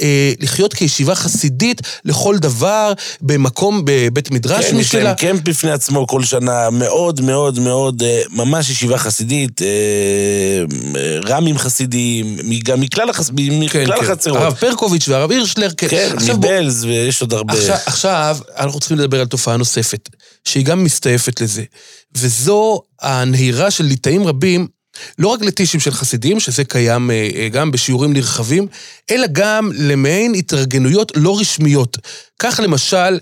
אה, 0.00 0.32
לחיות 0.40 0.74
כישיבה 0.74 1.14
חסידית 1.14 1.80
לכל 2.04 2.38
דבר, 2.38 2.92
במקום, 3.20 3.82
בבית 3.84 4.30
מדרש 4.30 4.64
כן, 4.64 4.78
יש 4.78 4.94
להם 4.94 5.02
משלה. 5.04 5.14
קמפ 5.14 5.40
בפני 5.42 5.70
עצמו 5.70 6.06
כל 6.06 6.24
שנה, 6.24 6.70
מאוד 6.70 7.20
מאוד 7.20 7.58
מאוד, 7.58 8.02
אה, 8.02 8.22
ממש 8.30 8.70
ישיבה 8.70 8.98
חסידית, 8.98 9.62
אה, 9.62 9.68
רמים 11.26 11.58
חסידים, 11.58 12.36
מ- 12.44 12.58
גם 12.58 12.80
מכלל 12.80 13.10
החס- 13.10 13.28
כן, 13.28 13.34
מכלל 13.60 13.96
כן. 13.98 14.04
החצרות. 14.04 14.36
הרב 14.38 14.54
פרקוביץ' 14.54 15.08
והרב 15.08 15.30
הירשלר, 15.30 15.70
כן. 15.76 15.88
כן, 15.88 16.10
עכשיו 16.16 16.36
בוא- 16.40 16.50
מבלז, 16.50 16.84
ויש 16.84 17.20
עוד 17.20 17.32
הרבה. 17.32 17.52
עכשיו, 17.54 17.76
עכשיו 17.86 18.36
אנחנו 18.56 18.80
צריכים 18.80 18.98
לדבר 18.98 19.20
על 19.20 19.26
תופעה 19.26 19.56
נוספת, 19.56 20.08
שהיא 20.44 20.64
גם 20.64 20.84
מסתעפת 20.84 21.40
לזה, 21.40 21.62
וזו 22.16 22.80
הנהירה 23.00 23.70
של 23.70 23.84
ליטאים 23.84 24.26
רבים, 24.26 24.66
לא 25.18 25.28
רק 25.28 25.42
לטישים 25.42 25.80
של 25.80 25.90
חסידים, 25.90 26.40
שזה 26.40 26.64
קיים 26.64 27.10
אה, 27.10 27.28
אה, 27.34 27.48
גם 27.48 27.70
בשיעורים 27.70 28.12
נרחבים, 28.12 28.66
אלא 29.10 29.26
גם 29.32 29.70
למעין 29.74 30.34
התארגנויות 30.34 31.12
לא 31.16 31.40
רשמיות. 31.40 31.98
כך 32.38 32.60
למשל, 32.62 33.18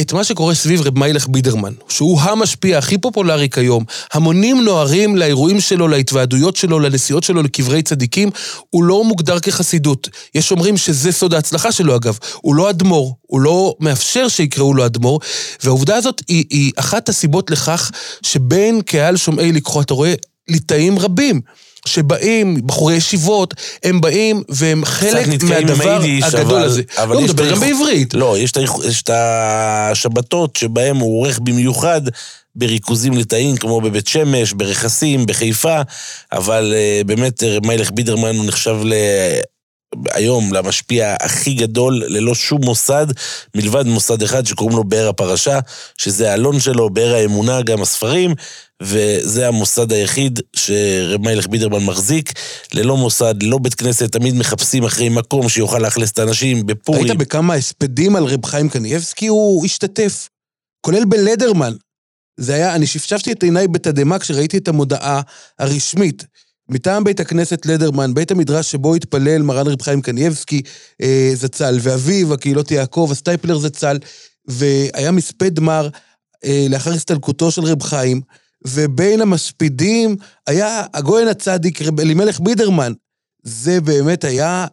את 0.00 0.12
מה 0.12 0.24
שקורה 0.24 0.54
סביב 0.54 0.80
רב 0.80 0.98
מיילך 0.98 1.28
בידרמן, 1.28 1.72
שהוא 1.88 2.20
המשפיע 2.20 2.78
הכי 2.78 2.98
פופולרי 2.98 3.48
כיום. 3.48 3.84
המונים 4.12 4.64
נוהרים 4.64 5.16
לאירועים 5.16 5.60
שלו, 5.60 5.88
להתוועדויות 5.88 6.56
שלו, 6.56 6.78
לנסיעות 6.78 7.22
שלו 7.22 7.42
לקברי 7.42 7.82
צדיקים, 7.82 8.30
הוא 8.70 8.84
לא 8.84 9.04
מוגדר 9.04 9.40
כחסידות. 9.40 10.08
יש 10.34 10.50
אומרים 10.50 10.76
שזה 10.76 11.12
סוד 11.12 11.34
ההצלחה 11.34 11.72
שלו 11.72 11.96
אגב, 11.96 12.18
הוא 12.34 12.54
לא 12.54 12.70
אדמו"ר, 12.70 13.14
הוא 13.22 13.40
לא 13.40 13.74
מאפשר 13.80 14.28
שיקראו 14.28 14.74
לו 14.74 14.86
אדמו"ר, 14.86 15.20
והעובדה 15.62 15.96
הזאת 15.96 16.22
היא, 16.28 16.44
היא 16.50 16.72
אחת 16.76 17.08
הסיבות 17.08 17.50
לכך 17.50 17.90
שבין 18.22 18.80
קהל 18.82 19.16
שומעי 19.16 19.52
לקחו, 19.52 19.80
אתה 19.80 19.94
רואה 19.94 20.14
ליטאים 20.48 20.98
רבים. 20.98 21.40
שבאים, 21.86 22.66
בחורי 22.66 22.94
ישיבות, 22.94 23.54
הם 23.84 24.00
באים 24.00 24.42
והם 24.48 24.84
חלק 24.84 25.42
מהדבר 25.42 26.00
היידיש, 26.02 26.24
הגדול 26.24 26.40
אבל- 26.56 26.64
הזה. 26.64 26.82
אבל 26.96 27.14
לא, 27.14 27.18
הוא 27.18 27.28
מדבר 27.28 27.50
גם 27.50 27.60
בעברית. 27.60 28.14
לא, 28.14 28.36
יש 28.38 28.52
את 29.02 29.10
השבתות 29.12 30.56
שבהם 30.56 30.96
הוא 30.96 31.20
עורך 31.20 31.38
במיוחד 31.38 32.00
בריכוזים 32.56 33.12
ליטאיים, 33.16 33.56
כמו 33.56 33.80
בבית 33.80 34.06
שמש, 34.06 34.52
ברכסים, 34.52 35.26
בחיפה, 35.26 35.80
אבל 36.32 36.74
אה, 36.76 37.00
באמת 37.06 37.42
רב 37.42 37.66
מיילך 37.66 37.90
בידרמן 37.90 38.36
הוא 38.36 38.46
נחשב 38.46 38.76
ל... 38.84 38.94
היום 40.14 40.52
למשפיע 40.52 41.16
הכי 41.20 41.54
גדול, 41.54 42.02
ללא 42.06 42.34
שום 42.34 42.64
מוסד, 42.64 43.06
מלבד 43.54 43.86
מוסד 43.86 44.22
אחד 44.22 44.46
שקוראים 44.46 44.76
לו 44.76 44.84
באר 44.84 45.08
הפרשה, 45.08 45.58
שזה 45.98 46.30
האלון 46.30 46.60
שלו, 46.60 46.90
באר 46.90 47.14
האמונה, 47.14 47.62
גם 47.62 47.82
הספרים, 47.82 48.34
וזה 48.82 49.48
המוסד 49.48 49.92
היחיד 49.92 50.40
שרב 50.56 51.20
מיילך 51.20 51.46
בידרמן 51.46 51.84
מחזיק. 51.84 52.32
ללא 52.74 52.96
מוסד, 52.96 53.42
ללא 53.42 53.58
בית 53.58 53.74
כנסת, 53.74 54.12
תמיד 54.12 54.34
מחפשים 54.34 54.84
אחרי 54.84 55.08
מקום 55.08 55.48
שיוכל 55.48 55.78
לאכלס 55.78 56.10
את 56.10 56.18
האנשים, 56.18 56.66
בפורים. 56.66 57.04
היית 57.04 57.18
בכמה 57.18 57.54
הספדים 57.54 58.16
על 58.16 58.24
רב 58.24 58.46
חיים 58.46 58.68
קנייבסקי, 58.68 59.26
הוא 59.26 59.64
השתתף. 59.64 60.28
כולל 60.80 61.04
בלדרמן. 61.04 61.72
זה 62.40 62.54
היה, 62.54 62.74
אני 62.74 62.86
שפשפתי 62.86 63.32
את 63.32 63.42
עיניי 63.42 63.68
בתדהמה 63.68 64.18
כשראיתי 64.18 64.58
את 64.58 64.68
המודעה 64.68 65.20
הרשמית. 65.58 66.26
מטעם 66.68 67.04
בית 67.04 67.20
הכנסת 67.20 67.66
לדרמן, 67.66 68.14
בית 68.14 68.30
המדרש 68.30 68.70
שבו 68.70 68.94
התפלל 68.94 69.42
מרן 69.42 69.66
רב 69.66 69.82
חיים 69.82 70.02
קנייבסקי 70.02 70.62
אה, 71.02 71.30
זצ"ל, 71.34 71.78
ואביו, 71.82 72.34
הקהילות 72.34 72.70
יעקב, 72.70 73.08
הסטייפלר 73.12 73.58
זצ"ל, 73.58 73.98
והיה 74.48 75.10
מספד 75.10 75.60
מר 75.60 75.88
אה, 76.44 76.66
לאחר 76.70 76.92
הסתלקותו 76.92 77.50
של 77.50 77.62
רב 77.62 77.82
חיים, 77.82 78.20
ובין 78.66 79.20
המספידים 79.20 80.16
היה 80.46 80.84
הגויין 80.94 81.28
הצדיק, 81.28 81.82
רב 81.82 82.00
אלימלך 82.00 82.40
בידרמן. 82.40 82.92
זה 83.42 83.80
באמת 83.80 84.24
היה, 84.24 84.66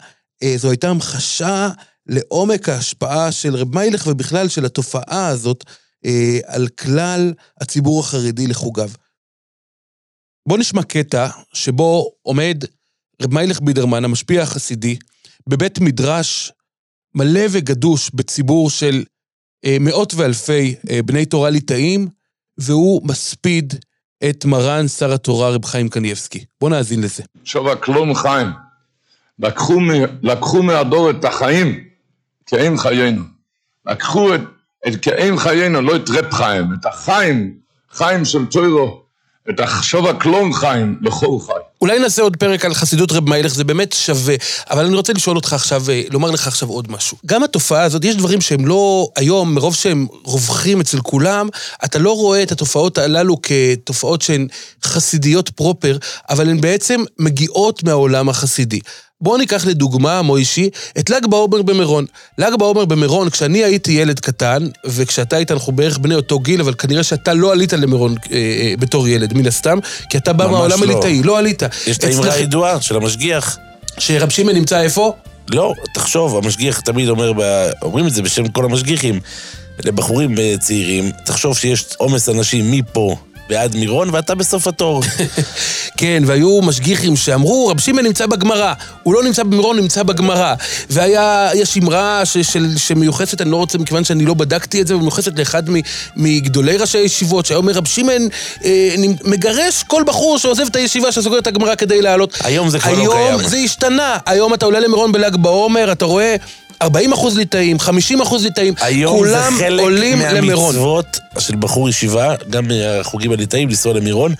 אה, 0.43 0.55
זו 0.57 0.69
הייתה 0.69 0.89
המחשה 0.89 1.69
לעומק 2.07 2.69
ההשפעה 2.69 3.31
של 3.31 3.55
רב 3.55 3.75
מיילך 3.75 4.07
ובכלל 4.07 4.47
של 4.47 4.65
התופעה 4.65 5.27
הזאת 5.27 5.63
אה, 6.05 6.39
על 6.45 6.67
כלל 6.67 7.33
הציבור 7.61 7.99
החרדי 7.99 8.47
לחוגיו. 8.47 8.89
בואו 10.47 10.59
נשמע 10.59 10.83
קטע 10.83 11.27
שבו 11.53 12.11
עומד 12.21 12.63
רב 13.21 13.33
מיילך 13.33 13.61
בידרמן, 13.61 14.05
המשפיע 14.05 14.41
החסידי, 14.41 14.97
בבית 15.49 15.79
מדרש 15.79 16.51
מלא 17.15 17.41
וגדוש 17.51 18.11
בציבור 18.13 18.69
של 18.69 19.03
אה, 19.65 19.77
מאות 19.79 20.13
ואלפי 20.13 20.75
אה, 20.89 21.01
בני 21.01 21.25
תורה 21.25 21.49
ליטאים, 21.49 22.07
והוא 22.57 23.07
מספיד 23.07 23.73
את 24.29 24.45
מרן 24.45 24.87
שר 24.87 25.13
התורה 25.13 25.49
רב 25.49 25.65
חיים 25.65 25.89
קניבסקי. 25.89 26.45
בואו 26.61 26.71
נאזין 26.71 27.01
לזה. 27.01 27.23
עכשיו 27.41 27.71
הכלום 27.71 28.15
חיים. 28.15 28.47
לקחו, 29.39 29.79
לקחו 30.21 30.63
מהדור 30.63 31.09
את 31.09 31.25
החיים 31.25 31.83
כאין 32.45 32.77
חיינו. 32.77 33.23
לקחו 33.85 34.35
את, 34.35 34.41
את 34.87 34.93
כאין 35.01 35.37
חיינו, 35.37 35.81
לא 35.81 35.95
את 35.95 36.09
רב 36.09 36.31
חיים, 36.31 36.65
את 36.79 36.85
החיים, 36.85 37.57
חיים 37.91 38.25
של 38.25 38.45
צוירו, 38.45 39.04
עכשיו 39.57 40.09
הכלום 40.09 40.53
חיים 40.53 40.95
לכל 41.01 41.37
חי. 41.45 41.53
אולי 41.81 41.99
נעשה 41.99 42.21
עוד 42.21 42.37
פרק 42.37 42.65
על 42.65 42.73
חסידות 42.73 43.11
רב 43.11 43.29
מיילך, 43.29 43.53
זה 43.53 43.63
באמת 43.63 43.93
שווה. 43.93 44.35
אבל 44.69 44.85
אני 44.85 44.95
רוצה 44.95 45.13
לשאול 45.13 45.35
אותך 45.35 45.53
עכשיו, 45.53 45.83
אה, 45.89 46.01
לומר 46.09 46.31
לך 46.31 46.47
עכשיו 46.47 46.69
עוד 46.69 46.91
משהו. 46.91 47.17
גם 47.25 47.43
התופעה 47.43 47.83
הזאת, 47.83 48.05
יש 48.05 48.15
דברים 48.15 48.41
שהם 48.41 48.65
לא, 48.67 49.07
היום, 49.15 49.55
מרוב 49.55 49.75
שהם 49.75 50.07
רווחים 50.23 50.81
אצל 50.81 50.99
כולם, 50.99 51.47
אתה 51.85 51.99
לא 51.99 52.15
רואה 52.15 52.43
את 52.43 52.51
התופעות 52.51 52.97
הללו 52.97 53.37
כתופעות 53.41 54.21
שהן 54.21 54.47
חסידיות 54.83 55.49
פרופר, 55.49 55.97
אבל 56.29 56.49
הן 56.49 56.61
בעצם 56.61 57.03
מגיעות 57.19 57.83
מהעולם 57.83 58.29
החסידי. 58.29 58.79
בואו 59.25 59.37
ניקח 59.37 59.65
לדוגמה, 59.65 60.21
מוישי, 60.21 60.69
את 60.99 61.09
ל"ג 61.09 61.25
בעומר 61.29 61.61
במירון. 61.61 62.05
ל"ג 62.37 62.55
בעומר 62.59 62.85
במירון, 62.85 63.29
כשאני 63.29 63.63
הייתי 63.63 63.91
ילד 63.91 64.19
קטן, 64.19 64.67
וכשאתה 64.85 65.35
היית, 65.35 65.51
אנחנו 65.51 65.73
בערך 65.73 65.97
בני 65.97 66.15
אותו 66.15 66.39
גיל, 66.39 66.61
אבל 66.61 66.73
כנראה 66.73 67.03
שאתה 67.03 67.33
לא 67.33 67.51
עלית 67.51 67.73
למירון 67.73 68.15
אה, 68.31 68.37
אה, 68.37 68.73
בתור 68.79 69.07
ילד, 69.07 69.33
מן 69.33 69.47
הסתם, 69.47 69.79
כי 70.09 70.17
אתה 70.17 70.33
בא 70.33 70.47
מהעולם 70.47 70.83
לא. 70.83 70.91
הליטאי, 70.91 71.23
לא 71.23 71.39
עלית. 71.39 71.63
יש 71.87 71.97
את 71.97 72.03
האמרה 72.03 72.33
הידועה 72.33 72.81
של 72.81 72.95
המשגיח. 72.95 73.57
שרב 73.99 74.29
שמעון 74.29 74.55
נמצא 74.55 74.81
איפה? 74.81 75.13
לא, 75.49 75.73
תחשוב, 75.93 76.37
המשגיח 76.37 76.79
תמיד 76.79 77.09
אומר. 77.09 77.31
אומרים 77.81 78.07
את 78.07 78.13
זה 78.13 78.21
בשם 78.21 78.47
כל 78.47 78.65
המשגיחים, 78.65 79.19
לבחורים 79.85 80.39
אה, 80.39 80.55
צעירים, 80.59 81.11
תחשוב 81.25 81.57
שיש 81.57 81.85
עומס 81.97 82.29
אנשים 82.29 82.71
מפה 82.71 83.15
ועד 83.49 83.75
מירון, 83.75 84.09
ואתה 84.09 84.35
בסוף 84.35 84.67
התור. 84.67 85.03
כן, 85.97 86.23
והיו 86.25 86.61
משגיחים 86.61 87.15
שאמרו, 87.15 87.67
רב 87.67 87.79
שמעון 87.79 88.05
נמצא 88.05 88.25
בגמרא. 88.25 88.73
הוא 89.03 89.13
לא 89.13 89.23
נמצא 89.23 89.43
במירון, 89.43 89.79
נמצא 89.79 90.03
בגמרא. 90.03 90.53
והיה, 90.89 91.49
יש 91.53 91.77
אמרה 91.77 92.25
ש, 92.25 92.37
של, 92.37 92.77
שמיוחסת, 92.77 93.41
אני 93.41 93.51
לא 93.51 93.57
רוצה, 93.57 93.77
מכיוון 93.77 94.03
שאני 94.03 94.25
לא 94.25 94.33
בדקתי 94.33 94.81
את 94.81 94.87
זה, 94.87 94.95
ומיוחסת 94.95 95.39
לאחד 95.39 95.69
מ, 95.69 95.73
מגדולי 96.15 96.77
ראשי 96.77 96.97
הישיבות, 96.97 97.45
שהיה 97.45 97.57
אומר, 97.57 97.73
רב 97.73 97.87
שמעון 97.87 98.27
אה, 98.65 98.95
מגרש 99.23 99.83
כל 99.83 100.03
בחור 100.05 100.37
שעוזב 100.37 100.65
את 100.65 100.75
הישיבה, 100.75 101.11
שסוגר 101.11 101.39
את 101.39 101.47
הגמרא 101.47 101.75
כדי 101.75 102.01
לעלות. 102.01 102.37
היום 102.43 102.69
זה 102.69 102.79
כבר 102.79 102.91
לא 102.91 102.97
קיים. 102.97 103.11
היום 103.11 103.43
זה 103.43 103.57
השתנה. 103.57 104.17
היום 104.25 104.53
אתה 104.53 104.65
עולה 104.65 104.79
למירון 104.79 105.11
בל"ג 105.11 105.35
בעומר, 105.35 105.91
אתה 105.91 106.05
רואה... 106.05 106.35
40 106.81 107.13
אחוז 107.13 107.37
ליטאים, 107.37 107.79
50 107.79 108.21
אחוז 108.21 108.43
ליטאים, 108.43 108.73
כולם 109.07 109.53
עולים 109.79 110.19
למירון. 110.19 110.25
היום 110.25 110.25
זה 110.25 110.29
חלק 110.29 110.43
מהמצוות 110.43 111.19
של 111.39 111.55
בחור 111.55 111.89
ישיבה, 111.89 112.35
גם 112.49 112.67
מהחוגים 112.67 113.31
הליטאים, 113.31 113.69
לנסוע 113.69 113.93
למירון. 113.93 114.33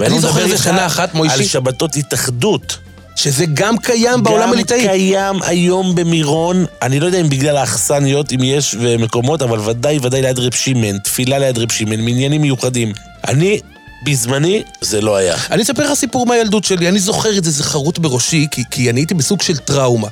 אני 0.00 0.20
זוכר 0.20 0.44
איזה 0.44 0.58
שנה 0.58 0.86
אחת, 0.86 1.14
מוישי. 1.14 1.34
על 1.34 1.44
שבתות 1.44 1.96
התאחדות. 1.96 2.78
שזה 3.16 3.44
גם 3.54 3.78
קיים 3.78 4.22
בעולם 4.22 4.52
הליטאי. 4.52 4.82
גם 4.82 4.90
קיים 4.90 5.42
היום 5.42 5.94
במירון, 5.94 6.64
אני 6.82 7.00
לא 7.00 7.06
יודע 7.06 7.20
אם 7.20 7.28
בגלל 7.28 7.56
האכסניות, 7.56 8.32
אם 8.32 8.38
יש 8.42 8.74
מקומות, 8.74 9.42
אבל 9.42 9.58
ודאי 9.58 9.98
ודאי 10.02 10.22
ליד 10.22 10.38
רב 10.38 10.52
שמעון, 10.54 10.98
תפילה 10.98 11.38
ליד 11.38 11.58
רב 11.58 11.72
שמעון, 11.72 12.00
מניינים 12.00 12.40
מיוחדים. 12.40 12.92
אני 13.28 13.60
בזמני 14.02 14.62
זה 14.80 15.00
לא 15.00 15.16
היה. 15.16 15.34
אני 15.50 15.62
אספר 15.62 15.84
לך 15.84 15.94
סיפור 15.94 16.26
מהילדות 16.26 16.64
שלי, 16.64 16.88
אני 16.88 16.98
זוכר 16.98 17.38
את 17.38 17.44
זה, 17.44 17.50
זה 17.50 17.64
חרוט 17.64 17.98
בראשי, 17.98 18.46
כי, 18.50 18.64
כי 18.70 18.90
אני 18.90 19.00
הייתי 19.00 19.14
בסוג 19.14 19.42
של 19.42 19.56
טראומה. 19.56 20.08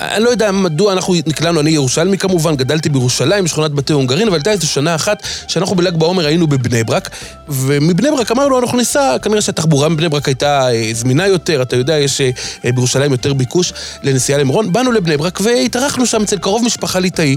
אני 0.00 0.24
לא 0.24 0.30
יודע 0.30 0.52
מדוע 0.52 0.92
אנחנו 0.92 1.14
נקלענו, 1.26 1.60
אני 1.60 1.70
ירושלמי 1.70 2.18
כמובן, 2.18 2.56
גדלתי 2.56 2.88
בירושלים, 2.88 3.44
בשכונת 3.44 3.70
בתי 3.70 3.92
הונגרין, 3.92 4.28
אבל 4.28 4.36
הייתה 4.36 4.50
איזו 4.50 4.66
שנה 4.66 4.94
אחת 4.94 5.22
שאנחנו 5.48 5.76
בל"ג 5.76 5.96
בעומר 5.96 6.26
היינו 6.26 6.46
בבני 6.46 6.84
ברק, 6.84 7.10
ומבני 7.48 8.10
ברק 8.10 8.30
אמרנו, 8.30 8.58
אנחנו 8.58 8.78
ניסע, 8.78 9.16
כנראה 9.22 9.40
שהתחבורה 9.40 9.88
מבני 9.88 10.08
ברק 10.08 10.28
הייתה 10.28 10.68
אה, 10.72 10.90
זמינה 10.94 11.26
יותר, 11.26 11.62
אתה 11.62 11.76
יודע, 11.76 11.98
יש 11.98 12.20
אה, 12.20 12.30
בירושלים 12.64 13.12
יותר 13.12 13.32
ביקוש 13.32 13.72
לנסיעה 14.02 14.38
למירון. 14.38 14.72
באנו 14.72 14.92
לבני 14.92 15.16
ברק 15.16 15.40
והתארחנו 15.42 16.06
שם 16.06 16.22
אצל 16.22 16.38
קרוב 16.38 16.64
משפחה 16.64 16.98
ליטאי. 16.98 17.36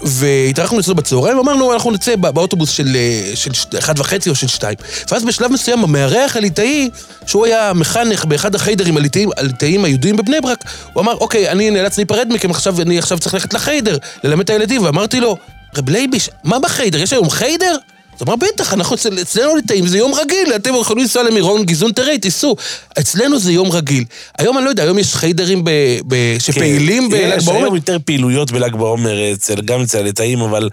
והתארחנו 0.00 0.80
אצלו 0.80 0.94
בצהריים, 0.94 1.38
ואמרנו, 1.38 1.72
אנחנו 1.72 1.90
נצא 1.90 2.16
באוטובוס 2.16 2.70
של, 2.70 2.96
אה, 2.96 3.32
של 3.34 3.50
אחד 3.78 3.98
וחצי 3.98 4.30
או 4.30 4.34
של 4.34 4.46
שתיים. 4.46 4.76
ואז 5.10 5.24
בשלב 5.24 5.52
מסוים 5.52 5.84
המארח 5.84 6.36
הליטאי, 6.36 6.90
שהוא 7.26 7.46
היה 7.46 7.72
מחנך 7.74 8.24
באחד 8.24 8.54
החיידרים 8.54 8.96
הליטאיים, 8.96 9.30
הליטאיים 9.36 9.84
היהודיים 9.84 10.16
בבני 10.16 10.40
ברק, 10.40 10.64
הוא 10.92 11.02
אמר, 11.02 11.14
אוקיי, 11.14 11.50
אני 11.50 11.70
נאלץ 11.70 11.96
להיפרד 11.96 12.28
מכם, 12.30 12.50
עכשיו, 12.50 12.80
אני 12.82 12.98
עכשיו 12.98 13.18
צריך 13.18 13.34
ללכת 13.34 13.54
לחיידר, 13.54 13.98
ללמד 14.24 14.44
את 14.44 14.50
הילדים, 14.50 14.84
ואמרתי 14.84 15.20
לו, 15.20 15.36
רב 15.76 15.90
לייביש, 15.90 16.30
מה 16.44 16.58
בחיידר? 16.58 16.98
יש 16.98 17.12
היום 17.12 17.30
חיידר? 17.30 17.76
אז 18.22 18.28
אמר, 18.28 18.36
בטח, 18.36 18.74
אנחנו 18.74 18.96
אצל, 18.96 19.22
אצלנו 19.22 19.56
ליטאים 19.56 19.86
זה 19.86 19.98
יום 19.98 20.14
רגיל, 20.14 20.52
אתם 20.56 20.74
יכולים 20.80 21.02
לנסוע 21.02 21.22
למירון, 21.22 21.64
געזונטערהייט, 21.64 22.18
תיסעו. 22.18 22.56
אצלנו 23.00 23.38
זה 23.38 23.52
יום 23.52 23.72
רגיל. 23.72 24.04
היום 24.38 24.58
אני 24.58 24.64
לא 24.64 24.70
יודע, 24.70 24.82
היום 24.82 24.98
יש 24.98 25.14
חיידרים 25.14 25.64
ב, 25.64 25.70
ב, 26.06 26.36
שפעילים 26.38 27.02
כן, 27.02 27.10
בל"ג 27.10 27.44
בעומר? 27.44 27.58
יש 27.58 27.62
היום 27.62 27.74
יותר 27.74 27.96
פעילויות 28.04 28.52
בל"ג 28.52 28.76
בעומר, 28.76 29.32
אצל, 29.32 29.60
גם 29.60 29.82
אצל 29.82 29.98
הליטאים, 29.98 30.40
אבל 30.40 30.68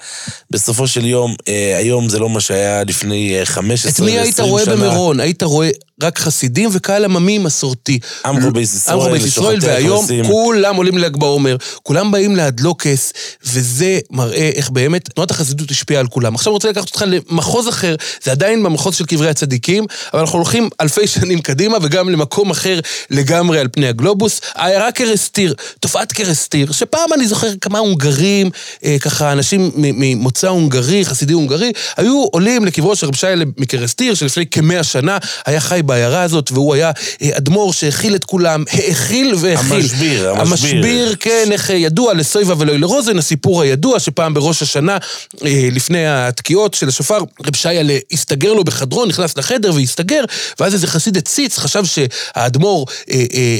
בסופו 0.52 0.88
של 0.88 1.06
יום, 1.06 1.36
אה, 1.48 1.78
היום 1.78 2.10
זה 2.10 2.20
לא 2.20 2.30
מה 2.30 2.40
שהיה 2.40 2.84
לפני 2.84 3.40
15 3.44 3.92
20 3.92 4.10
שנה. 4.10 4.20
את 4.20 4.22
מי 4.22 4.26
היית 4.26 4.40
רואה 4.40 4.66
במירון? 4.66 5.20
היית 5.20 5.44
רואה 5.44 5.70
רק 6.04 6.20
חסידים 6.20 6.70
וקהל 6.74 7.06
עממי 7.06 7.38
מסורתי. 7.38 8.00
עמכו 8.26 8.52
בייס 8.52 8.76
ישראל, 8.76 8.96
עמכו 8.96 9.10
בייס 9.12 9.26
ישראל, 9.26 9.60
והיום 9.62 10.06
כולם 10.28 10.76
עולים 10.76 10.98
ל"ג 10.98 11.18
בעומר, 11.18 11.56
כולם 11.84 12.12
באים 12.12 12.36
להדלוקס, 12.36 13.14
וזה 13.46 14.00
מראה 14.12 14.52
איך 14.56 14.70
באמת 14.70 15.10
תנועת 15.10 15.32
החסידות 15.32 15.72
השפיעה 15.72 16.00
על 16.00 16.08
כולם. 16.08 16.36
עכשיו 16.36 16.52
אני 16.52 16.54
רוצה 16.54 16.70
לקחת 16.70 16.88
אותך 16.88 17.04
למחוז 17.08 17.70
אחר, 17.70 17.96
זה 18.24 18.32
עדיין 18.32 18.64
במחוז 18.64 18.96
של 18.96 19.06
קברי 19.06 19.30
הצדיקים, 19.30 19.86
אבל 20.14 20.22
אנחנו 20.22 20.40
הולכים 20.40 20.70
אלפי 20.82 21.08
שנים 21.20 21.42
קדימה, 21.42 21.78
וגם 21.82 22.10
למקום 22.10 22.50
אחר 22.52 22.80
לגמרי 23.10 23.60
על 23.60 23.68
פני 23.72 23.88
הגלובוס. 23.88 24.42
העיירה 24.56 24.92
קרסטיר, 24.92 25.54
תופעת 25.80 26.14
קרסטיר, 26.14 26.72
שפעם 26.72 27.14
אני 27.14 27.28
זוכר 27.28 27.48
כמה 27.62 27.80
הונגרים, 27.80 28.50
אה, 28.86 28.98
ככה 29.02 29.32
אנשים 29.32 29.72
ממוצא 29.76 30.48
הונגרי, 30.48 31.06
חסידי 31.06 31.34
הונגרי, 31.34 31.72
היו 31.98 32.24
עולים 32.32 32.66
לקברו 32.66 32.96
של 32.96 33.08
רב 33.08 33.16
שי 33.16 33.28
מקרסטיר, 33.58 34.14
שלפני 34.14 34.46
כמאה 34.46 34.84
שנה 34.84 35.18
היה 35.46 35.60
חי 35.60 35.82
בעיירה 35.90 36.22
הזאת, 36.22 36.52
והוא 36.52 36.74
היה 36.74 36.92
אה, 37.22 37.30
אדמו"ר 37.38 37.74
שהכיל 37.74 38.16
את 38.16 38.26
כולם, 38.26 38.64
האכיל 38.72 39.36
והכיל. 39.38 39.74
המשביר, 39.74 40.30
המשביר. 40.30 40.42
המשביר, 40.42 41.16
כן, 41.20 41.50
איך 41.52 41.72
אה, 41.72 41.76
ידוע 41.76 42.14
לסויבה 42.14 42.54
ולא 42.58 42.74
לרוזן, 42.78 43.18
הסיפור 43.18 43.62
הידוע 43.62 44.00
שפעם 44.00 44.34
בראש 44.34 44.62
השנה, 44.62 44.98
אה, 45.46 45.70
לפני 45.72 46.08
התקיעות 46.08 46.74
של 46.74 46.88
השופר, 46.88 47.18
רב 47.46 47.56
שיילה 47.56 47.98
הסתגר 48.12 48.54
לו 48.54 48.64
בחדרו, 48.64 49.06
נכנס 49.06 49.38
לחדר 49.38 49.74
והסתגר, 49.76 50.24
ואז 50.60 50.74
איזה 50.74 50.88
חסיד 50.88 51.18
הציץ, 51.18 51.58
חשב 51.58 51.84
שהאדמו"ר, 51.86 52.86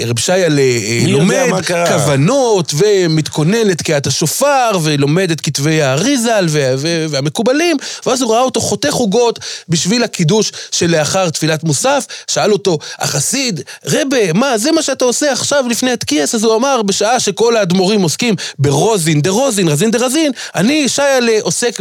רב 0.08 0.20
שיילה 0.20 0.62
לומד 1.08 1.48
כוונות 1.88 2.74
ומתכונן 2.78 3.68
לתקיעת 3.68 4.08
השופר, 4.08 4.72
ולומד 4.84 5.32
את 5.32 5.42
כתבי 5.42 5.82
האריזל 5.82 6.46
והמקובלים, 7.10 7.78
ואז 8.06 8.22
הוא 8.22 8.34
ראה 8.34 8.42
אותו 8.42 8.62
חותך 8.62 8.94
עוגות 8.94 9.40
בשביל 9.70 10.04
הקידוש 10.04 10.52
שלאחר 10.72 11.30
תפילת 11.30 11.64
מוסף, 11.64 12.06
שאל 12.28 12.54
אותו 12.54 12.78
החסיד, 13.00 13.62
רבה, 13.86 14.34
מה, 14.34 14.58
זה 14.58 14.72
מה 14.72 14.82
שאתה 14.82 15.06
עושה 15.06 15.32
עכשיו 15.32 15.66
לפני 15.70 15.92
התקיעס? 15.92 16.36
אז 16.36 16.44
הוא 16.44 16.56
אמר, 16.56 16.82
בשעה 16.82 17.20
שכל 17.20 17.58
האדמו"רים 17.58 18.02
עוסקים 18.02 18.36
ברוזין 18.60 19.22
דרוזין, 19.22 19.68
רזין 19.68 19.92
דרזין, 19.92 20.32
אני, 20.56 20.90
שיילה, 20.90 21.32
עוסק 21.42 21.80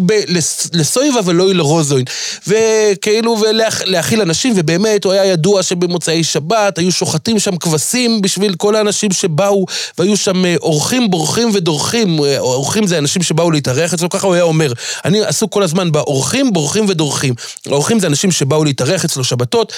לסויבה 0.73 1.21
ולא 1.25 1.55
לרוזוין. 1.55 2.05
וכאילו, 2.47 3.39
ולהאכיל 3.41 4.21
אנשים, 4.21 4.53
ובאמת, 4.57 5.05
הוא 5.05 5.13
היה 5.13 5.25
ידוע 5.25 5.63
שבמוצאי 5.63 6.25
שבת 6.25 6.79
היו 6.79 6.93
שוחטים 6.93 7.39
שם 7.39 7.57
כבשים 7.57 8.23
בשביל 8.23 8.55
כל 8.55 8.77
האנשים 8.77 9.11
שבאו, 9.11 9.67
והיו 9.99 10.17
שם 10.17 10.45
אה, 10.45 10.55
אורחים, 10.63 11.11
בורחים 11.11 11.51
ודורכים. 11.55 12.25
אה, 12.25 12.39
אורחים 12.39 12.87
זה 12.87 12.99
אנשים 12.99 13.23
שבאו 13.23 13.51
להתארח 13.51 13.95
אצלו, 13.95 14.09
ככה 14.09 14.27
הוא 14.27 14.35
היה 14.35 14.43
אומר. 14.43 14.73
אני 15.05 15.25
עסוק 15.25 15.53
כל 15.53 15.63
הזמן 15.63 15.93
באורחים, 15.93 16.53
בורחים 16.53 16.85
ודורכים. 16.89 17.35
האורחים 17.67 18.01
זה 18.01 18.07
אנשים 18.07 18.31
שבאו 18.31 18.65
להתארח 18.65 19.05
אצלו 19.05 19.25
שבתות, 19.25 19.73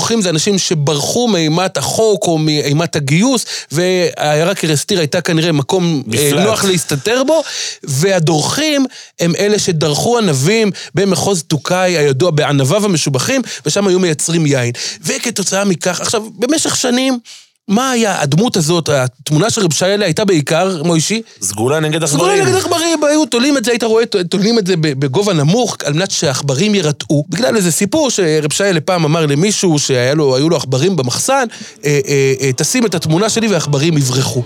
הבורחים 0.00 0.22
זה 0.22 0.30
אנשים 0.30 0.58
שברחו 0.58 1.28
מאימת 1.28 1.76
החוק 1.76 2.26
או 2.26 2.38
מאימת 2.38 2.96
הגיוס, 2.96 3.46
והעיירה 3.72 4.54
קרסטיר 4.54 4.98
הייתה 4.98 5.20
כנראה 5.20 5.52
מקום 5.52 6.02
בפלט. 6.06 6.38
אה, 6.38 6.44
נוח 6.44 6.64
להסתתר 6.64 7.22
בו, 7.26 7.42
והדורכים 7.82 8.86
הם 9.20 9.32
אלה 9.38 9.58
שדרכו 9.58 10.18
ענבים 10.18 10.70
במחוז 10.94 11.42
טוקאי 11.42 11.98
הידוע 11.98 12.30
בענביו 12.30 12.84
המשובחים, 12.84 13.42
ושם 13.66 13.86
היו 13.86 14.00
מייצרים 14.00 14.46
יין. 14.46 14.72
וכתוצאה 15.04 15.64
מכך, 15.64 16.00
עכשיו, 16.00 16.22
במשך 16.38 16.76
שנים... 16.76 17.18
מה 17.68 17.90
היה 17.90 18.22
הדמות 18.22 18.56
הזאת, 18.56 18.88
התמונה 18.88 19.50
של 19.50 19.60
רב 19.60 19.72
שיילה 19.72 20.04
הייתה 20.04 20.24
בעיקר, 20.24 20.82
מוישי? 20.82 21.22
סגולה 21.42 21.80
נגד 21.80 22.04
סגולה 22.04 22.32
עכברים. 22.32 22.48
נגד 22.48 22.56
עכברים, 22.56 23.04
היו 23.04 23.26
תולים 23.26 23.56
את 23.56 23.64
זה, 23.64 23.70
היית 23.70 23.82
רואה, 23.82 24.06
תולים 24.06 24.58
את 24.58 24.66
זה 24.66 24.74
בגובה 24.76 25.32
נמוך, 25.32 25.76
על 25.84 25.92
מנת 25.92 26.10
שהעכברים 26.10 26.74
יירתעו. 26.74 27.24
בגלל 27.28 27.56
איזה 27.56 27.72
סיפור 27.72 28.10
שרב 28.10 28.52
שיילה 28.52 28.80
פעם 28.80 29.04
אמר 29.04 29.26
למישהו 29.26 29.78
שהיו 29.78 30.16
לו, 30.48 30.56
עכברים 30.56 30.96
במחסן, 30.96 31.44
אה, 31.84 32.00
אה, 32.08 32.32
אה, 32.40 32.52
תשים 32.56 32.86
את 32.86 32.94
התמונה 32.94 33.28
שלי 33.28 33.48
והעכברים 33.48 33.98
יברחו. 33.98 34.42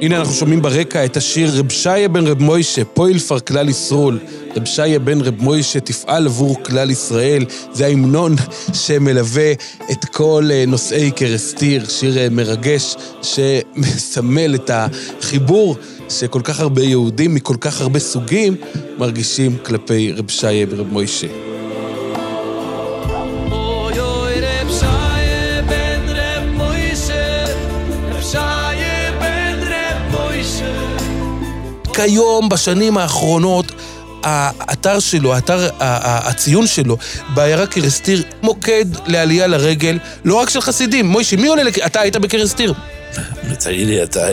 הנה 0.00 0.18
אנחנו 0.18 0.34
שומעים 0.34 0.62
ברקע 0.62 1.04
את 1.04 1.16
השיר 1.16 1.50
רב 1.58 1.70
שיה 1.70 2.08
בן 2.08 2.26
רב 2.26 2.42
מוישה, 2.42 2.84
פועל 2.84 3.18
פר 3.18 3.40
כלל 3.40 3.68
ישרול. 3.68 4.18
רב 4.56 4.64
שיה 4.64 4.98
בן 4.98 5.20
רב 5.20 5.34
מוישה 5.42 5.80
תפעל 5.80 6.26
עבור 6.26 6.62
כלל 6.62 6.90
ישראל. 6.90 7.44
זה 7.72 7.86
ההמנון 7.86 8.34
שמלווה 8.72 9.52
את 9.90 10.04
כל 10.04 10.48
אה, 10.50 10.64
נושאי 10.66 11.10
קרסטיר, 11.10 11.88
שיר 11.88 12.18
אה, 12.18 12.28
מרגש 12.30 12.96
שמסמל 13.22 14.54
את 14.54 14.70
החיבור 14.74 15.76
שכל 16.08 16.40
כך 16.44 16.60
הרבה 16.60 16.82
יהודים 16.82 17.34
מכל 17.34 17.56
כך 17.60 17.80
הרבה 17.80 17.98
סוגים 17.98 18.56
מרגישים 18.98 19.56
כלפי 19.62 20.12
רב 20.12 20.30
שיה 20.30 20.66
בן 20.66 20.76
רב 20.76 20.92
מוישה. 20.92 21.59
כיום, 32.04 32.48
בשנים 32.48 32.98
האחרונות, 32.98 33.72
האתר 34.22 34.98
שלו, 34.98 35.34
האתר, 35.34 35.68
הציון 35.80 36.66
שלו, 36.66 36.96
בעיירה 37.34 37.66
קרסטיר, 37.66 38.22
מוקד 38.42 38.84
לעלייה 39.06 39.46
לרגל, 39.46 39.98
לא 40.24 40.34
רק 40.34 40.50
של 40.50 40.60
חסידים. 40.60 41.06
מוישי, 41.06 41.36
מי 41.36 41.46
עולה 41.48 41.62
לק... 41.62 41.78
אתה 41.78 42.00
היית 42.00 42.16
בקרסטיר. 42.16 42.74
תגיד 43.60 43.88
לי, 43.88 44.02
אתה 44.02 44.28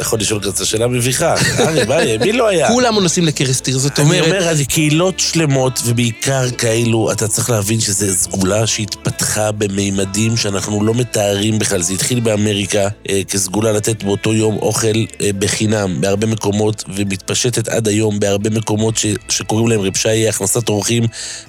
יכול 0.00 0.20
לשאול 0.20 0.40
כזה 0.42 0.66
שאלה 0.66 0.86
מביכה. 0.86 1.34
ארי, 1.58 1.84
מה, 1.84 1.96
מי 2.20 2.32
לא 2.32 2.48
היה? 2.48 2.68
כולם 2.68 2.94
נוסעים 2.94 3.26
לקרסטיר, 3.26 3.78
זאת 3.78 3.98
אני 3.98 4.06
אומרת... 4.06 4.24
אומר, 4.24 4.48
אז 4.48 4.62
קהילות 4.68 5.20
שלמות, 5.20 5.80
ובעיקר 5.84 6.50
כאלו, 6.50 7.12
אתה 7.12 7.28
צריך 7.28 7.50
להבין 7.50 7.80
שזו 7.80 8.06
סגולה 8.14 8.66
שהתפתחה 8.66 9.52
במימדים 9.52 10.36
שאנחנו 10.36 10.84
לא 10.84 10.94
מתארים 10.94 11.58
בכלל. 11.58 11.82
זה 11.82 11.92
התחיל 11.92 12.20
באמריקה 12.20 12.88
אה, 13.08 13.20
כסגולה 13.28 13.72
לתת 13.72 14.04
באותו 14.04 14.34
יום 14.34 14.56
אוכל 14.56 15.04
אה, 15.20 15.30
בחינם 15.38 16.00
בהרבה 16.00 16.26
מקומות, 16.26 16.84
ומתפשטת 16.94 17.68
עד 17.68 17.88
היום 17.88 18.20
בהרבה 18.20 18.50
מקומות 18.50 18.96
ש, 18.96 19.06
שקוראים 19.28 19.68
להם 19.68 19.80
רב 19.80 19.96
שי, 19.96 20.28
הכנסת 20.28 20.68
אורחים 20.68 21.04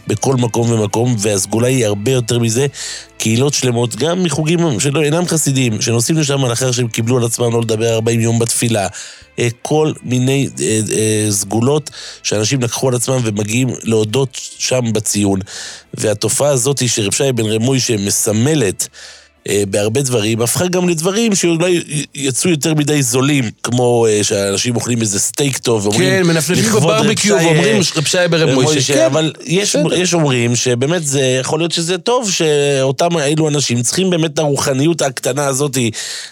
בכל 0.08 0.36
מקום 0.36 0.72
ומקום, 0.72 1.16
והסגולה 1.20 1.68
היא 1.68 1.86
הרבה 1.86 2.12
יותר 2.12 2.40
מזה. 2.40 2.68
קהילות 3.20 3.54
שלמות, 3.54 3.96
גם 3.96 4.24
מחוגים 4.24 4.80
שלא 4.80 5.04
אינם 5.04 5.28
חסידים, 5.28 5.82
שנוסעים 5.82 6.18
לשם 6.18 6.46
לאחר 6.46 6.72
שהם 6.72 6.88
קיבלו 6.88 7.18
על 7.18 7.24
עצמם 7.24 7.54
לא 7.54 7.62
לדבר 7.62 7.94
40 7.94 8.20
יום 8.20 8.40
בתפילה. 8.40 8.88
אה, 9.40 9.48
כל 9.62 9.92
מיני 10.04 10.50
אה, 10.62 10.80
אה, 10.98 11.32
סגולות 11.32 11.90
שאנשים 12.24 12.62
לקחו 12.62 12.88
על 12.90 12.96
עצמם 12.96 13.18
ומגיעים 13.24 13.70
להודות 13.84 14.30
שם 14.58 14.94
בציון. 14.94 15.40
והתופעה 15.94 16.50
הזאת 16.50 16.82
שרב 16.88 17.14
שי 17.14 17.32
בן 17.32 17.46
רמוי 17.46 17.80
שמסמלת 17.80 18.88
בהרבה 19.70 20.02
דברים, 20.02 20.42
הפכה 20.42 20.68
גם 20.68 20.90
לדברים 20.90 21.36
שאולי 21.36 21.84
יצאו 22.16 22.50
יותר 22.50 22.74
מדי 22.74 23.04
זולים, 23.04 23.44
כמו 23.64 24.06
אה, 24.10 24.24
שאנשים 24.24 24.76
אוכלים 24.76 25.02
איזה 25.02 25.20
סטייק 25.20 25.58
טוב, 25.58 25.86
ואומרים... 25.86 26.10
כן, 26.10 26.24
מנפנפים 26.24 26.64
"לכבוד 26.64 26.84
רב 26.84 27.00
בברביקיו 27.00 27.40
שי, 27.40 27.46
ואומרים 27.46 27.76
אה, 27.76 27.82
רב 27.96 28.06
שי 28.06 28.18
ברב 28.30 28.50
רב 28.50 28.56
מוישה. 28.56 28.94
כן, 28.94 29.06
אבל 29.06 29.34
יש. 29.46 29.76
יש 29.96 30.14
אומרים 30.14 30.56
שבאמת 30.56 31.06
זה, 31.06 31.22
יכול 31.42 31.60
להיות 31.60 31.72
שזה 31.72 31.98
טוב 31.98 32.32
שאותם 32.32 33.18
האלו 33.18 33.50
אנשים 33.50 33.82
צריכים 33.82 34.10
באמת 34.10 34.34
את 34.34 34.40
הרוחניות 34.40 35.02
הקטנה 35.02 35.46
הזאת 35.46 35.78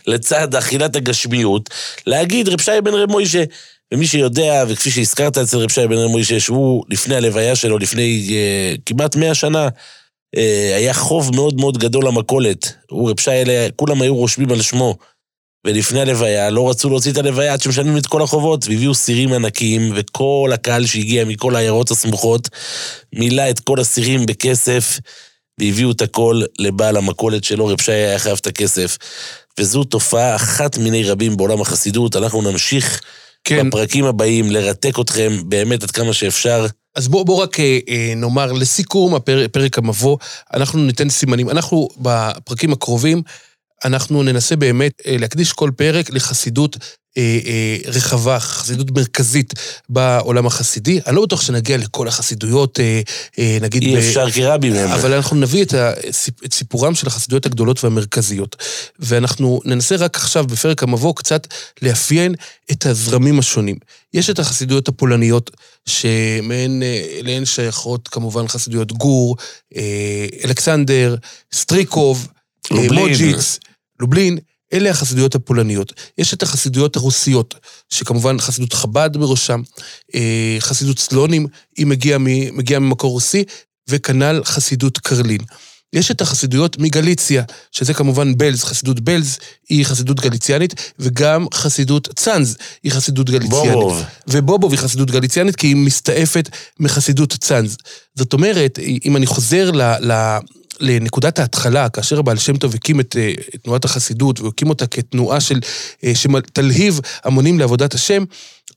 לצד 0.08 0.56
אכילת 0.56 0.96
הגשמיות, 0.96 1.70
להגיד 2.08 2.50
רב 2.50 2.62
שי 2.62 2.72
בן 2.84 2.94
רב 2.94 3.12
מוישה. 3.12 3.44
ומי 3.94 4.08
שיודע, 4.08 4.64
וכפי 4.68 4.92
שהזכרת 4.92 5.38
אצל 5.38 5.58
רב 5.58 5.70
שי 5.72 5.88
בן 5.88 5.98
רב 5.98 6.12
מוישה, 6.12 6.40
שהוא 6.40 6.84
לפני 6.90 7.16
הלוויה 7.16 7.56
שלו, 7.56 7.78
לפני 7.78 8.30
אה, 8.32 8.76
כמעט 8.86 9.16
מאה 9.16 9.34
שנה, 9.34 9.64
אה, 9.64 9.70
היה 10.76 10.94
חוב 10.94 11.36
מאוד 11.36 11.56
מאוד 11.60 11.78
גדול 11.78 12.08
למכולת. 12.08 12.74
הוא 12.90 13.10
רב 13.10 13.20
שי, 13.20 13.32
כולם 13.76 14.02
היו 14.02 14.16
רושמים 14.16 14.52
על 14.52 14.62
שמו. 14.62 14.98
ולפני 15.68 16.02
הלוויה 16.02 16.50
לא 16.50 16.70
רצו 16.70 16.90
להוציא 16.90 17.12
את 17.12 17.18
הלוויה 17.18 17.54
עד 17.54 17.62
שמשלמים 17.62 17.98
את 17.98 18.06
כל 18.06 18.22
החובות, 18.22 18.66
והביאו 18.68 18.94
סירים 18.94 19.34
ענקיים, 19.34 19.92
וכל 19.96 20.52
הקהל 20.54 20.86
שהגיע 20.86 21.26
מכל 21.26 21.56
העיירות 21.56 21.92
הסמוכות 21.92 22.50
מילא 23.16 23.50
את 23.50 23.60
כל 23.60 23.80
הסירים 23.80 24.26
בכסף, 24.26 25.00
והביאו 25.60 25.92
את 25.92 26.02
הכל 26.02 26.42
לבעל 26.60 26.98
המכולת 26.98 27.44
שלו, 27.44 27.66
רב 27.66 27.82
שי 27.82 27.92
היה 27.92 28.20
חייב 28.20 28.38
את 28.42 28.48
הכסף. 28.48 28.98
וזו 29.60 29.84
תופעה 29.84 30.36
אחת 30.36 30.78
מיני 30.78 31.04
רבים 31.04 31.38
בעולם 31.38 31.62
החסידות, 31.62 32.16
אנחנו 32.16 32.42
נמשיך 32.42 33.02
כן. 33.48 33.68
בפרקים 33.68 34.06
הבאים 34.06 34.52
לרתק 34.52 35.00
אתכם 35.02 35.32
באמת 35.46 35.84
עד 35.84 35.92
כמה 35.92 36.14
שאפשר. 36.14 36.66
אז 36.96 37.08
בואו 37.08 37.26
בוא 37.26 37.44
רק 37.44 37.60
אה, 37.60 37.80
אה, 37.90 38.14
נאמר 38.16 38.52
לסיכום 38.52 39.16
הפרק, 39.16 39.52
פרק 39.52 39.78
המבוא, 39.78 40.18
אנחנו 40.54 40.80
ניתן 40.80 41.10
סימנים. 41.10 41.50
אנחנו 41.50 41.90
בפרקים 41.98 42.74
הקרובים, 42.74 43.22
אנחנו 43.86 44.24
ננסה 44.24 44.56
באמת 44.56 45.02
אה, 45.08 45.16
להקדיש 45.20 45.54
כל 45.54 45.72
פרק 45.78 46.10
לחסידות 46.10 46.78
אה, 47.18 47.40
אה, 47.46 47.78
רחבה, 47.92 48.40
חסידות 48.40 48.92
מרכזית 48.92 49.54
בעולם 49.90 50.46
החסידי. 50.46 51.00
אני 51.08 51.16
לא 51.16 51.22
בטוח 51.22 51.42
שנגיע 51.42 51.78
לכל 51.78 52.08
החסידויות, 52.08 52.80
אה, 52.80 53.02
אה, 53.40 53.58
נגיד... 53.62 53.84
אי 53.84 53.98
אפשר 53.98 54.32
כרבי 54.32 54.70
מהם. 54.70 54.90
אבל 54.90 55.14
אנחנו 55.14 55.36
נביא 55.36 55.64
את, 55.64 55.74
הסיפ- 55.74 56.46
את 56.46 56.54
סיפורם 56.54 56.96
של 56.96 57.08
החסידויות 57.08 57.46
הגדולות 57.46 57.84
והמרכזיות. 57.84 58.56
ואנחנו 59.00 59.62
ננסה 59.66 59.96
רק 59.96 60.16
עכשיו, 60.18 60.48
בפרק 60.48 60.84
המבוא, 60.84 61.16
קצת 61.16 61.48
לאפיין 61.82 62.36
את 62.72 62.86
הזרמים 62.86 63.40
השונים. 63.40 63.76
יש 64.14 64.30
את 64.30 64.40
החסידויות 64.40 64.88
הפולניות, 64.88 65.52
שמהן 65.86 66.84
אה, 66.84 67.20
אליהן 67.20 67.46
שייכות 67.46 68.08
כמובן 68.08 68.48
חסידויות 68.48 68.92
גור, 68.92 69.38
אה, 69.76 70.26
אלכסנדר, 70.46 71.16
סטריקוב, 71.54 72.28
אה, 72.72 72.76
לובלין. 72.78 73.00
מוג'יץ, 73.00 73.60
לובלין. 74.00 74.38
אלה 74.74 74.90
החסידויות 74.90 75.36
הפולניות. 75.36 75.94
יש 76.18 76.34
את 76.34 76.44
החסידויות 76.44 76.96
הרוסיות, 76.96 77.56
שכמובן 77.90 78.40
חסידות 78.40 78.74
חב"ד 78.74 79.10
בראשם, 79.18 79.62
אה, 80.16 80.58
חסידות 80.60 81.00
סלונים, 81.00 81.48
היא 81.78 81.86
מגיעה 81.86 82.20
מ- 82.20 82.58
מגיעה 82.58 82.80
ממקור 82.80 83.12
רוסי, 83.12 83.44
וכנ"ל 83.90 84.42
חסידות 84.44 84.98
קרלין. 84.98 85.42
יש 85.94 86.12
את 86.12 86.22
החסידויות 86.22 86.78
מגליציה, 86.80 87.44
שזה 87.72 87.94
כמובן 87.94 88.38
בלז, 88.38 88.64
חסידות 88.64 89.00
בלז 89.00 89.38
היא 89.70 89.86
חסידות 89.86 90.20
גליציאנית, 90.20 90.94
וגם 91.00 91.46
חסידות 91.54 92.10
צאנז 92.16 92.58
היא 92.84 92.92
חסידות 92.92 93.30
גליציאנית. 93.30 93.72
בובוב. 93.72 94.04
ובובוב 94.28 94.72
היא 94.72 94.80
חסידות 94.80 95.12
גליציאנית 95.12 95.56
כי 95.56 95.68
היא 95.68 95.76
מסתעפת 95.76 96.50
מחסידות 96.80 97.34
צאנז. 97.34 97.78
זאת 98.16 98.34
אומרת, 98.34 98.80
אם 99.06 99.18
אני 99.18 99.26
חוזר 99.26 99.72
ל... 99.72 99.82
ל 99.82 100.38
לנקודת 100.80 101.40
ההתחלה, 101.40 101.90
כאשר 101.90 102.20
הבעל 102.20 102.38
שם 102.38 102.58
טוב 102.58 102.76
הקים 102.76 103.00
את, 103.00 103.16
אה, 103.20 103.34
תנועת 103.64 103.86
החסידות, 103.86 104.40
והוא 104.40 104.50
הקים 104.50 104.70
אותה 104.70 104.88
כתנועה 104.88 105.40
של, 105.40 105.60
אה, 106.04 106.12
שתלהיב 106.16 107.00
המונים 107.24 107.60
לעבודת 107.60 107.94
השם, 107.94 108.24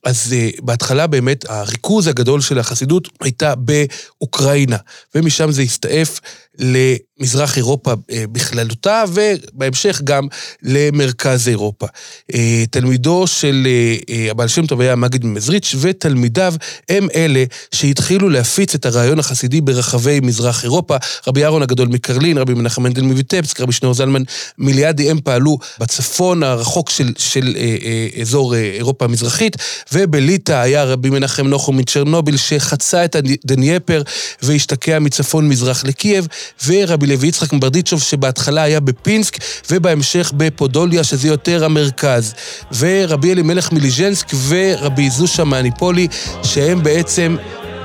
אז 0.03 0.35
uh, 0.35 0.61
בהתחלה 0.61 1.07
באמת 1.07 1.45
הריכוז 1.49 2.07
הגדול 2.07 2.41
של 2.41 2.59
החסידות 2.59 3.07
הייתה 3.21 3.53
באוקראינה, 3.55 4.77
ומשם 5.15 5.51
זה 5.51 5.61
הסתעף 5.61 6.19
למזרח 6.61 7.57
אירופה 7.57 7.93
uh, 7.93 8.13
בכללותה, 8.31 9.03
ובהמשך 9.13 10.01
גם 10.03 10.27
למרכז 10.63 11.47
אירופה. 11.47 11.85
Uh, 12.31 12.35
תלמידו 12.71 13.27
של 13.27 13.67
uh, 14.07 14.11
הבעל 14.31 14.47
שם 14.47 14.65
טוב 14.65 14.81
היה 14.81 14.95
מגיד 14.95 15.25
ממזריץ', 15.25 15.75
ותלמידיו 15.79 16.53
הם 16.89 17.07
אלה 17.15 17.43
שהתחילו 17.71 18.29
להפיץ 18.29 18.75
את 18.75 18.85
הרעיון 18.85 19.19
החסידי 19.19 19.61
ברחבי 19.61 20.19
מזרח 20.19 20.63
אירופה. 20.63 20.97
רבי 21.27 21.43
אהרון 21.43 21.61
הגדול 21.61 21.87
מקרלין, 21.87 22.37
רבי 22.37 22.53
מנחם 22.53 22.83
מנדל 22.83 23.01
מויטבסק, 23.01 23.61
רבי 23.61 23.71
שניאור 23.71 23.93
זלמן 23.93 24.21
מיליאדי, 24.57 25.11
הם 25.11 25.19
פעלו 25.23 25.57
בצפון 25.79 26.43
הרחוק 26.43 26.89
של, 26.89 27.13
של 27.17 27.55
אה, 27.57 27.75
אה, 27.83 28.21
אזור 28.21 28.55
אה, 28.55 28.59
אירופה 28.59 29.05
המזרחית, 29.05 29.57
ובליטא 29.91 30.51
היה 30.51 30.83
רבי 30.83 31.09
מנחם 31.09 31.47
נוחו 31.47 31.71
מצ'רנוביל 31.71 32.37
שחצה 32.37 33.05
את 33.05 33.15
הדנייפר 33.15 34.01
והשתקע 34.41 34.99
מצפון 34.99 35.49
מזרח 35.49 35.83
לקייב, 35.83 36.27
ורבי 36.67 37.07
לוי 37.07 37.27
יצחק 37.27 37.53
מברדיצ'וב 37.53 38.01
שבהתחלה 38.01 38.61
היה 38.61 38.79
בפינסק, 38.79 39.37
ובהמשך 39.71 40.31
בפודוליה, 40.37 41.03
שזה 41.03 41.27
יותר 41.27 41.65
המרכז. 41.65 42.33
ורבי 42.77 43.31
אלימלך 43.31 43.71
מליז'נסק 43.71 44.27
ורבי 44.47 45.09
זושה 45.09 45.43
מהניפולי, 45.43 46.07
שהם 46.43 46.83
בעצם... 46.83 47.35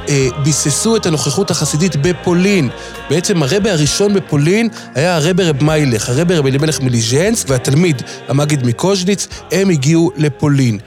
אה, 0.08 0.28
ביססו 0.42 0.96
את 0.96 1.06
הנוכחות 1.06 1.50
החסידית 1.50 1.96
בפולין. 1.96 2.68
בעצם 3.10 3.42
הרבה 3.42 3.72
הראשון 3.72 4.14
בפולין 4.14 4.68
היה 4.94 5.16
הרבה 5.16 5.48
רב 5.48 5.64
מיילך, 5.64 6.08
הרבה 6.08 6.38
רב 6.38 6.46
אלימלך 6.46 6.80
מליז'נסק 6.80 7.50
והתלמיד 7.50 8.02
המגיד 8.28 8.66
מקוז'ניץ, 8.66 9.28
הם 9.52 9.70
הגיעו 9.70 10.10
לפולין. 10.16 10.78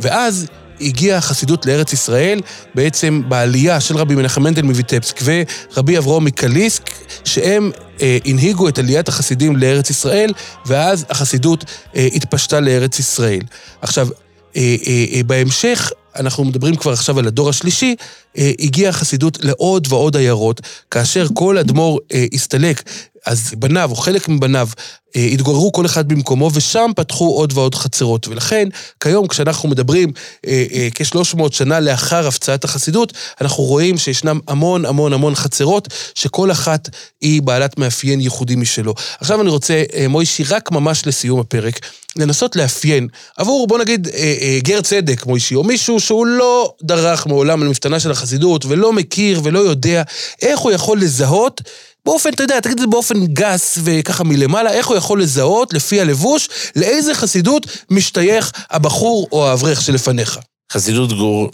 ואז 0.00 0.46
הגיעה 0.80 1.18
החסידות 1.18 1.66
לארץ 1.66 1.92
ישראל 1.92 2.40
בעצם 2.74 3.22
בעלייה 3.28 3.80
של 3.80 3.96
רבי 3.96 4.14
מנחם 4.14 4.42
מנדל 4.42 4.62
מויטבסק 4.62 5.20
ורבי 5.24 5.98
אברהם 5.98 6.24
מקליסק, 6.24 6.90
שהם 7.24 7.70
אה, 8.00 8.18
הנהיגו 8.24 8.68
את 8.68 8.78
עליית 8.78 9.08
החסידים 9.08 9.56
לארץ 9.56 9.90
ישראל, 9.90 10.32
ואז 10.66 11.06
החסידות 11.10 11.64
אה, 11.96 12.08
התפשטה 12.14 12.60
לארץ 12.60 12.98
ישראל. 12.98 13.40
עכשיו, 13.82 14.08
אה, 14.56 14.76
אה, 14.86 15.04
אה, 15.12 15.22
בהמשך, 15.22 15.92
אנחנו 16.16 16.44
מדברים 16.44 16.76
כבר 16.76 16.92
עכשיו 16.92 17.18
על 17.18 17.26
הדור 17.26 17.48
השלישי, 17.48 17.96
אה, 18.38 18.50
הגיעה 18.58 18.90
החסידות 18.90 19.38
לעוד 19.42 19.86
ועוד 19.90 20.16
עיירות, 20.16 20.60
כאשר 20.90 21.26
כל 21.34 21.58
אדמו"ר 21.58 22.00
אה, 22.14 22.26
הסתלק, 22.32 22.82
אז 23.26 23.54
בניו, 23.58 23.90
או 23.90 23.96
חלק 23.96 24.28
מבניו, 24.28 24.68
התגוררו 25.14 25.72
כל 25.72 25.86
אחד 25.86 26.08
במקומו, 26.08 26.50
ושם 26.54 26.90
פתחו 26.96 27.36
עוד 27.36 27.52
ועוד 27.52 27.74
חצרות. 27.74 28.28
ולכן, 28.28 28.68
כיום, 29.00 29.26
כשאנחנו 29.26 29.68
מדברים 29.68 30.12
אה, 30.46 30.64
אה, 30.72 30.88
כ-300 30.94 31.42
שנה 31.50 31.80
לאחר 31.80 32.26
הפצעת 32.26 32.64
החסידות, 32.64 33.12
אנחנו 33.40 33.64
רואים 33.64 33.98
שישנם 33.98 34.40
המון 34.48 34.84
המון 34.84 35.12
המון 35.12 35.34
חצרות, 35.34 35.88
שכל 36.14 36.50
אחת 36.50 36.88
היא 37.20 37.42
בעלת 37.42 37.78
מאפיין 37.78 38.20
ייחודי 38.20 38.56
משלו. 38.56 38.94
עכשיו 39.20 39.40
אני 39.40 39.50
רוצה, 39.50 39.82
אה, 39.94 40.08
מוישי, 40.08 40.42
רק 40.42 40.70
ממש 40.72 41.06
לסיום 41.06 41.40
הפרק, 41.40 41.80
לנסות 42.16 42.56
לאפיין 42.56 43.08
עבור, 43.36 43.66
בוא 43.66 43.78
נגיד, 43.78 44.08
אה, 44.08 44.34
אה, 44.40 44.58
גר 44.62 44.80
צדק, 44.80 45.26
מוישי, 45.26 45.54
או 45.54 45.64
מישהו 45.64 46.00
שהוא 46.00 46.26
לא 46.26 46.74
דרך 46.82 47.26
מעולם 47.26 47.62
על 47.62 47.68
מפתנה 47.68 48.00
של 48.00 48.10
החסידות, 48.10 48.64
ולא 48.64 48.92
מכיר 48.92 49.40
ולא 49.44 49.58
יודע 49.58 50.02
איך 50.42 50.58
הוא 50.58 50.72
יכול 50.72 51.00
לזהות 51.00 51.60
באופן, 52.06 52.30
אתה 52.30 52.42
יודע, 52.42 52.60
תגיד 52.60 52.72
את 52.72 52.78
זה 52.78 52.86
באופן 52.86 53.26
גס 53.26 53.78
וככה 53.84 54.24
מלמעלה, 54.24 54.72
איך 54.72 54.86
הוא 54.86 54.96
יכול 54.96 55.05
לזהות, 55.14 55.72
לפי 55.72 56.00
הלבוש, 56.00 56.48
לאיזה 56.76 57.14
חסידות 57.14 57.66
משתייך 57.90 58.52
הבחור 58.70 59.28
או 59.32 59.48
האברך 59.48 59.82
שלפניך. 59.82 60.38
חסידות 60.72 61.12
גור. 61.12 61.50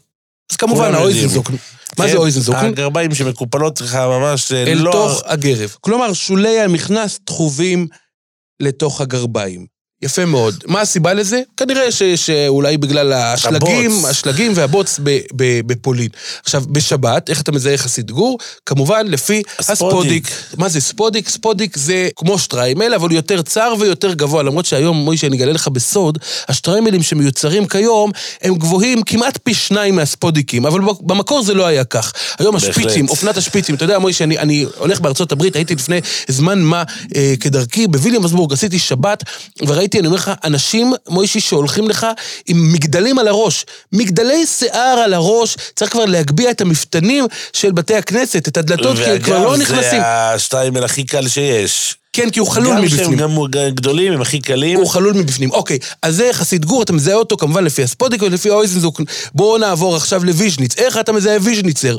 אז 0.53 0.57
כמובן. 0.57 0.95
האויזנזוקן. 0.95 1.55
מה 1.99 2.07
זה 2.07 2.13
כן, 2.13 2.19
אויזנזוקן? 2.19 2.67
הגרביים 2.67 3.15
שמקופלות 3.15 3.81
לך 3.81 3.95
ממש 3.95 4.53
אה, 4.53 4.63
אל 4.63 4.79
לא... 4.79 4.93
תוך 4.93 5.23
הגרב. 5.27 5.77
כלומר, 5.81 6.13
שולי 6.13 6.61
המכנס 6.61 7.21
דחובים 7.27 7.87
לתוך 8.61 9.01
הגרביים. 9.01 9.67
יפה 10.03 10.25
מאוד. 10.25 10.65
מה 10.67 10.81
הסיבה 10.81 11.15
לזה? 11.15 11.41
כנראה 11.57 11.93
ש, 11.93 12.03
שאולי 12.03 12.77
בגלל 12.77 13.13
השלגים, 13.13 13.91
הבוץ. 13.91 14.05
השלגים 14.05 14.53
והבוץ 14.55 15.01
ב, 15.03 15.19
ב, 15.37 15.61
בפולין. 15.67 16.09
עכשיו, 16.45 16.63
בשבת, 16.69 17.31
איך 17.31 17.41
אתה 17.41 17.53
מזהה 17.53 17.77
חסיד 17.77 18.11
גור? 18.11 18.39
כמובן, 18.67 19.07
לפי 19.07 19.43
הספודיק. 19.59 20.27
הספודיק. 20.27 20.59
מה 20.59 20.69
זה 20.69 20.81
ספודיק? 20.81 21.29
ספודיק 21.29 21.77
זה 21.77 22.09
כמו 22.17 22.39
שטריימל, 22.39 22.95
אבל 22.95 23.09
הוא 23.09 23.17
יותר 23.17 23.43
צר 23.43 23.75
ויותר 23.79 24.13
גבוה. 24.13 24.43
למרות 24.43 24.67
שהיום, 24.67 24.97
מוישה, 24.97 25.27
אני 25.27 25.37
אגלה 25.37 25.53
לך 25.53 25.69
בסוד, 25.69 26.19
השטריימלים 26.49 27.03
שמיוצרים 27.03 27.67
כיום, 27.67 28.11
הם 28.43 28.55
גבוהים 28.55 29.03
כמעט 29.03 29.39
פי 29.43 29.55
שניים 29.55 29.97
מהספודיקים, 29.97 30.67
אבל 30.67 30.81
במקור 31.01 31.43
זה 31.43 31.55
לא 31.55 31.67
היה 31.67 31.85
כך. 31.85 32.13
היום 32.39 32.55
בהחלט. 32.55 32.71
השפיצים, 32.71 33.09
אופנת 33.09 33.37
השפיצים, 33.37 33.75
אתה 33.75 33.85
יודע, 33.85 33.99
מוישה, 33.99 34.25
אני, 34.25 34.39
אני 34.39 34.67
הולך 34.79 35.01
בארצות 35.01 35.33
הברית, 35.33 35.57
הייתי 35.57 35.75
לפני 35.75 36.01
זמן 36.29 36.63
מה 36.63 36.83
אה, 37.17 37.35
כדרכי 37.41 37.87
בוויליאמסבורג, 37.87 38.53
עשיתי 38.53 38.79
שבת, 38.79 39.25
וראיתי, 39.67 39.92
אני 39.99 40.07
אומר 40.07 40.17
לך, 40.17 40.31
אנשים, 40.45 40.93
מוישי, 41.09 41.41
שהולכים 41.41 41.89
לך 41.89 42.07
עם 42.47 42.73
מגדלים 42.73 43.19
על 43.19 43.29
הראש. 43.29 43.67
מגדלי 43.93 44.47
שיער 44.47 44.99
על 45.05 45.15
הראש, 45.15 45.57
צריך 45.77 45.93
כבר 45.93 46.05
להגביה 46.05 46.51
את 46.51 46.61
המפתנים 46.61 47.27
של 47.53 47.73
בתי 47.73 47.95
הכנסת, 47.95 48.49
את 48.49 48.57
הדלתות, 48.57 48.97
כי 48.97 49.05
הם 49.05 49.19
כבר 49.19 49.45
לא 49.45 49.57
נכנסים. 49.57 49.83
ואגב, 49.83 49.91
זה 49.91 50.07
השטריימל 50.07 50.85
הכי 50.85 51.05
קל 51.05 51.29
שיש. 51.29 51.97
כן, 52.13 52.31
כי 52.31 52.41
הוא 52.41 52.49
חלול 52.49 52.77
גם 52.77 52.89
שהם 52.89 52.99
מבפנים. 52.99 53.19
גם 53.19 53.75
גדולים, 53.75 54.13
הם 54.13 54.21
הכי 54.21 54.41
קלים. 54.41 54.79
הוא 54.79 54.87
חלול 54.89 55.13
מבפנים. 55.13 55.51
אוקיי, 55.51 55.79
אז 56.03 56.17
זה 56.17 56.31
חסיד 56.33 56.65
גור, 56.65 56.83
אתה 56.83 56.93
מזהה 56.93 57.15
אותו 57.15 57.37
כמובן 57.37 57.65
לפי 57.65 57.83
הספודיק 57.83 58.23
ולפי 58.23 58.51
ההויזנזאקן. 58.51 59.01
בואו 59.35 59.59
נעבור 59.59 59.97
עכשיו 59.97 60.25
לוויז'ניץ. 60.25 60.79
איך 60.79 60.99
אתה 60.99 61.13
מזהה 61.13 61.37
ויז'ניצר? 61.43 61.97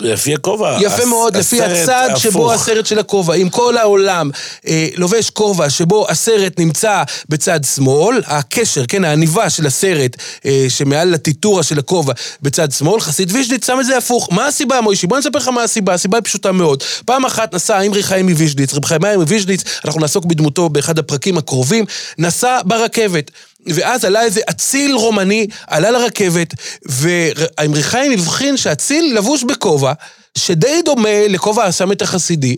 לפי 0.00 0.34
הכובע. 0.34 0.78
יפה 0.80 0.94
הס- 1.02 1.04
מאוד, 1.08 1.36
לפי 1.36 1.62
הצד 1.62 2.08
שבו 2.16 2.52
הפוך. 2.52 2.62
הסרט 2.62 2.86
של 2.86 2.98
הכובע. 2.98 3.34
אם 3.34 3.48
כל 3.48 3.76
העולם 3.76 4.30
אה, 4.66 4.88
לובש 4.96 5.30
כובע 5.30 5.70
שבו 5.70 6.06
הסרט 6.08 6.60
נמצא 6.60 7.02
בצד 7.28 7.60
שמאל, 7.74 8.22
הקשר, 8.26 8.82
כן, 8.88 9.04
העניבה 9.04 9.50
של 9.50 9.66
הסרט 9.66 10.16
אה, 10.46 10.66
שמעל 10.68 11.08
לתיתורה 11.08 11.62
של 11.62 11.78
הכובע 11.78 12.12
בצד 12.42 12.72
שמאל, 12.72 13.00
חסיד 13.00 13.32
ויז'ניץ 13.32 13.66
שם 13.66 13.80
את 13.80 13.86
זה 13.86 13.96
הפוך. 13.98 14.28
מה 14.32 14.46
הסיבה, 14.46 14.80
מוישי? 14.80 15.06
בוא 15.06 15.18
נספר 15.18 15.38
לך 15.38 15.48
מה 15.48 15.62
הסיבה. 15.62 15.94
הסיבה 15.94 16.18
היא 16.18 16.24
פשוטה 16.24 16.52
מאוד. 16.52 16.82
פעם 17.06 17.24
אחת 17.24 17.54
נסע 17.54 17.80
אימרי 17.80 18.02
חיים 18.02 18.28
מוויז'ניץ, 18.28 18.74
רב 18.74 18.84
חיים 18.84 19.00
מוויז'ניץ, 19.16 19.62
אנחנו 19.84 20.00
נעסוק 20.00 20.24
בדמותו 20.24 20.68
באחד 20.68 20.98
הפרקים 20.98 21.38
הקרובים, 21.38 21.84
נסע 22.18 22.58
ברכבת. 22.64 23.30
ואז 23.74 24.04
עלה 24.04 24.22
איזה 24.22 24.40
אציל 24.50 24.94
רומני, 24.94 25.46
עלה 25.66 25.90
לרכבת, 25.90 26.54
והאמרי 26.84 27.82
חיים 27.82 28.12
הבחין 28.12 28.56
שהאציל 28.56 29.16
לבוש 29.18 29.42
בכובע, 29.42 29.92
שדי 30.38 30.82
דומה 30.84 31.28
לכובע 31.28 31.64
הסמט 31.64 32.02
החסידי, 32.02 32.56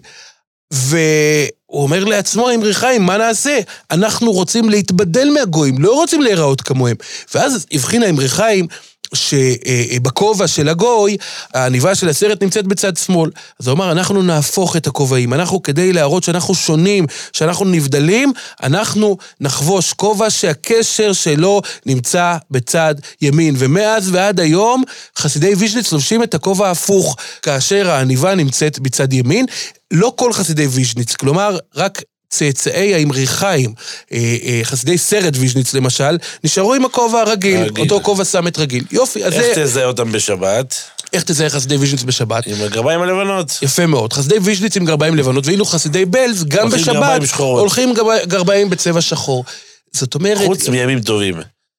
והוא 0.72 1.82
אומר 1.82 2.04
לעצמו, 2.04 2.50
אמרי 2.54 2.74
חיים, 2.74 3.02
מה 3.02 3.18
נעשה? 3.18 3.58
אנחנו 3.90 4.32
רוצים 4.32 4.68
להתבדל 4.68 5.30
מהגויים, 5.30 5.78
לא 5.78 5.92
רוצים 5.92 6.22
להיראות 6.22 6.60
כמוהם. 6.60 6.96
ואז 7.34 7.66
הבחין 7.72 8.02
האמרי 8.02 8.28
חיים 8.28 8.66
שבכובע 9.14 10.46
של 10.46 10.68
הגוי, 10.68 11.16
העניבה 11.54 11.94
של 11.94 12.08
הסרט 12.08 12.42
נמצאת 12.42 12.66
בצד 12.66 12.96
שמאל. 12.96 13.30
אז 13.60 13.66
הוא 13.66 13.74
אמר, 13.74 13.92
אנחנו 13.92 14.22
נהפוך 14.22 14.76
את 14.76 14.86
הכובעים. 14.86 15.34
אנחנו, 15.34 15.62
כדי 15.62 15.92
להראות 15.92 16.22
שאנחנו 16.24 16.54
שונים, 16.54 17.06
שאנחנו 17.32 17.64
נבדלים, 17.64 18.32
אנחנו 18.62 19.16
נחבוש 19.40 19.92
כובע 19.92 20.30
שהקשר 20.30 21.12
שלו 21.12 21.62
נמצא 21.86 22.36
בצד 22.50 22.94
ימין. 23.20 23.54
ומאז 23.58 24.10
ועד 24.12 24.40
היום, 24.40 24.82
חסידי 25.18 25.54
ויז'ניץ 25.54 25.92
לובשים 25.92 26.22
את 26.22 26.34
הכובע 26.34 26.68
ההפוך, 26.68 27.16
כאשר 27.42 27.90
העניבה 27.90 28.34
נמצאת 28.34 28.78
בצד 28.78 29.12
ימין. 29.12 29.46
לא 29.90 30.12
כל 30.16 30.32
חסידי 30.32 30.66
ויז'ניץ, 30.66 31.14
כלומר, 31.14 31.58
רק 31.76 32.02
צאצאי 32.30 32.94
האמרי 32.94 33.34
חיים, 33.34 33.74
אה, 34.12 34.18
אה, 34.44 34.60
חסידי 34.62 34.98
סרט 34.98 35.34
ויז'ניץ 35.36 35.74
למשל, 35.74 36.16
נשארו 36.44 36.74
עם 36.74 36.84
הכובע 36.84 37.20
הרגיל, 37.20 37.56
הרגיל. 37.56 37.84
אותו 37.84 38.00
כובע 38.04 38.24
סמט 38.24 38.58
רגיל. 38.58 38.84
יופי, 38.90 39.24
אז 39.24 39.32
איך 39.32 39.54
זה... 39.54 39.62
תזהה 39.64 39.84
אותם 39.84 40.12
בשבת? 40.12 40.74
איך 41.12 41.22
תזהה 41.22 41.50
חסידי 41.50 41.76
ויז'ניץ 41.76 42.02
בשבת? 42.02 42.46
עם 42.46 42.62
הגרביים 42.64 43.02
הלבנות. 43.02 43.58
יפה 43.62 43.86
מאוד. 43.86 44.12
חסידי 44.12 44.34
ויז'ניץ 44.42 44.76
עם 44.76 44.84
גרביים 44.84 45.14
לבנות, 45.16 45.46
ואילו 45.46 45.64
חסידי 45.64 46.04
בלז, 46.04 46.44
גם 46.44 46.62
הולכים 46.62 46.80
בשבת, 46.82 46.94
גרביים. 46.94 47.22
הולכים 47.58 47.94
גרב- 47.94 48.24
גרביים 48.26 48.70
בצבע 48.70 49.00
שחור. 49.00 49.44
זאת 49.92 50.14
אומרת, 50.14 50.46
חוץ 50.46 50.68
מימים 50.68 51.00
טובים. 51.00 51.34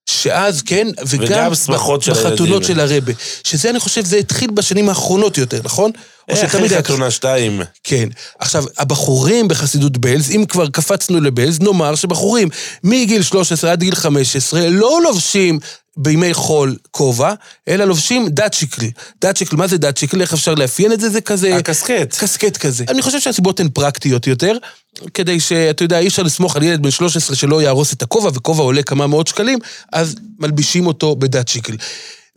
שאז, 0.09 0.61
כן, 0.61 0.87
וגם, 1.07 1.23
וגם 1.23 1.55
של 2.01 2.11
בחתונות. 2.11 2.63
של 2.63 2.79
הרבה. 2.79 3.13
שזה, 3.43 3.69
אני 3.69 3.79
חושב, 3.79 4.05
זה 4.05 4.17
התחיל 4.17 4.51
בשנים 4.51 4.89
האחרונות 4.89 5.37
יותר, 5.37 5.61
נכון? 5.63 5.91
אחרי 6.31 6.67
היה 6.67 6.83
חתונה 6.83 7.11
שתיים. 7.11 7.61
כן. 7.83 8.09
עכשיו, 8.39 8.63
הבחורים 8.77 9.47
בחסידות 9.47 9.97
בלז, 9.97 10.31
אם 10.31 10.45
כבר 10.49 10.69
קפצנו 10.69 11.21
לבלז, 11.21 11.59
נאמר 11.59 11.95
שבחורים 11.95 12.49
מגיל 12.83 13.23
13 13.23 13.71
עד 13.71 13.79
גיל 13.79 13.95
15 13.95 14.69
לא 14.69 14.99
לובשים 15.03 15.59
בימי 15.97 16.33
חול 16.33 16.75
כובע, 16.91 17.33
אלא 17.67 17.85
לובשים 17.85 18.29
דאצ'יקל. 18.29 18.85
דאצ'יקל, 19.21 19.55
מה 19.55 19.67
זה 19.67 19.77
דאצ'יקל? 19.77 20.21
איך 20.21 20.33
אפשר 20.33 20.55
לאפיין 20.55 20.93
את 20.93 20.99
זה? 20.99 21.09
זה 21.09 21.21
כזה... 21.21 21.55
הקסקט. 21.55 22.17
קסקט 22.17 22.57
כזה. 22.57 22.83
אני 22.87 23.01
חושב 23.01 23.19
שהסיבות 23.19 23.59
הן 23.59 23.69
פרקטיות 23.69 24.27
יותר, 24.27 24.57
כדי 25.13 25.39
שאתה 25.39 25.83
יודע, 25.83 25.99
אי 25.99 26.07
אפשר 26.07 26.23
לסמוך 26.23 26.55
על 26.55 26.63
ילד 26.63 26.83
בן 26.83 26.91
13 26.91 27.35
שלא 27.35 27.61
יהרוס 27.61 27.93
את 27.93 28.01
הכובע, 28.01 28.29
וכובע 28.33 28.63
עולה 28.63 28.83
כמה 28.83 29.07
מאות 29.07 29.27
שקלים, 29.27 29.59
אז 29.93 30.15
מלבישים 30.39 30.87
אותו 30.87 31.15
בדאצ'יקל. 31.15 31.75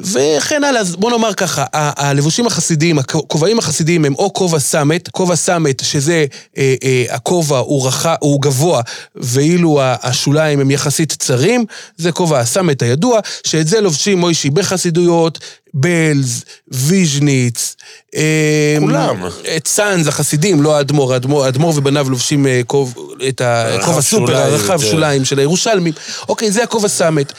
וכן 0.00 0.64
הלאה, 0.64 0.80
אז 0.80 0.96
בוא 0.96 1.10
נאמר 1.10 1.34
ככה, 1.34 1.64
הלבושים 1.72 2.46
החסידיים, 2.46 2.98
הכובעים 2.98 3.58
החסידיים 3.58 4.04
הם 4.04 4.14
או 4.14 4.32
כובע 4.32 4.58
סמט, 4.58 5.08
כובע 5.08 5.36
סמט, 5.36 5.84
שזה 5.84 6.26
אה, 6.58 6.74
אה, 6.84 7.04
הכובע 7.10 7.58
הוא, 7.58 7.86
רח, 7.86 8.06
הוא 8.20 8.42
גבוה, 8.42 8.80
ואילו 9.14 9.80
השוליים 9.82 10.60
הם 10.60 10.70
יחסית 10.70 11.12
צרים, 11.12 11.64
זה 11.96 12.12
כובע 12.12 12.38
הסמט 12.38 12.82
הידוע, 12.82 13.20
שאת 13.46 13.66
זה 13.66 13.80
לובשים 13.80 14.18
מוישי 14.18 14.50
בחסידויות, 14.50 15.38
בלז, 15.74 16.44
ויז'ניץ, 16.68 17.76
אה, 18.16 18.76
כולם. 18.78 19.26
את 19.56 19.66
סאנז, 19.66 20.08
החסידים, 20.08 20.62
לא 20.62 20.76
האדמו"ר, 20.76 21.12
האדמו"ר 21.12 21.44
האדמו"ר 21.44 21.72
ובניו 21.76 22.10
לובשים 22.10 22.46
אה, 22.46 22.60
כוב, 22.66 22.94
את 23.28 23.40
הכובע 23.44 24.00
סופר, 24.00 24.36
הרחב 24.36 24.72
יותר. 24.72 24.90
שוליים 24.90 25.24
של 25.24 25.38
הירושלמים. 25.38 25.92
אוקיי, 26.28 26.50
זה 26.50 26.62
הכובע 26.62 26.88
סמט. 26.88 27.32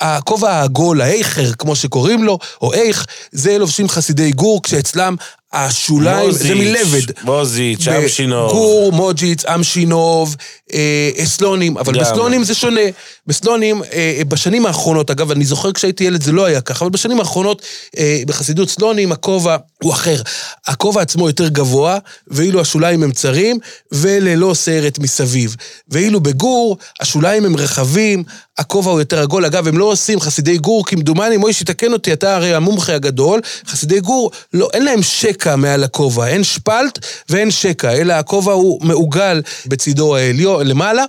הכובע 0.00 0.50
העגול, 0.50 1.00
האיכר, 1.00 1.52
כמו 1.52 1.76
שקוראים 1.76 2.24
לו, 2.24 2.38
או 2.62 2.72
איך, 2.72 3.06
זה 3.32 3.58
לובשים 3.58 3.88
חסידי 3.88 4.30
גור, 4.30 4.62
כשאצלם 4.62 5.16
השוליים, 5.52 6.30
זה 6.30 6.54
מלבד. 6.54 7.12
מוזיץ', 7.24 7.88
אמשינוב. 7.88 8.50
גור, 8.50 8.92
מוג'יץ, 8.92 9.44
אמשינוב, 9.44 10.36
אה, 10.72 11.10
סלונים, 11.24 11.78
אבל 11.78 11.94
גם. 11.94 12.00
בסלונים 12.00 12.44
זה 12.44 12.54
שונה. 12.54 12.80
בסלונים, 13.26 13.82
אה, 13.92 14.22
בשנים 14.28 14.66
האחרונות, 14.66 15.10
אגב, 15.10 15.30
אני 15.30 15.44
זוכר 15.44 15.72
כשהייתי 15.72 16.04
ילד 16.04 16.22
זה 16.22 16.32
לא 16.32 16.44
היה 16.44 16.60
ככה, 16.60 16.84
אבל 16.84 16.92
בשנים 16.92 17.20
האחרונות, 17.20 17.62
אה, 17.98 18.22
בחסידות 18.26 18.70
סלונים, 18.70 19.12
הכובע 19.12 19.56
הוא 19.82 19.92
אחר. 19.92 20.22
הכובע 20.66 21.00
עצמו 21.02 21.28
יותר 21.28 21.48
גבוה, 21.48 21.98
ואילו 22.28 22.60
השוליים 22.60 23.02
הם 23.02 23.12
צרים, 23.12 23.58
וללא 23.92 24.54
סרט 24.54 24.98
מסביב. 24.98 25.56
ואילו 25.88 26.20
בגור, 26.20 26.78
השוליים 27.00 27.44
הם 27.44 27.56
רחבים, 27.56 28.24
הכובע 28.58 28.90
הוא 28.90 29.00
יותר 29.00 29.22
עגול. 29.22 29.44
אגב, 29.44 29.68
הם 29.68 29.78
לא 29.78 29.84
עושים 29.84 30.20
חסידי 30.20 30.58
גור, 30.58 30.86
כמדומני, 30.86 31.36
מוישי, 31.36 31.64
תקן 31.64 31.92
אותי, 31.92 32.12
אתה 32.12 32.36
הרי 32.36 32.54
המומחה 32.54 32.94
הגדול. 32.94 33.40
חסידי 33.66 34.00
גור, 34.00 34.30
לא, 34.54 34.68
אין 34.72 34.84
להם 34.84 35.02
שקע 35.02 35.56
מעל 35.56 35.84
הכובע, 35.84 36.26
אין 36.26 36.44
שפלט 36.44 36.98
ואין 37.28 37.50
שקע, 37.50 37.92
אלא 37.92 38.12
הכובע 38.12 38.52
הוא 38.52 38.78
מעוגל 38.82 39.42
בצידו 39.66 40.16
העליון, 40.16 40.66
למעלה. 40.66 41.04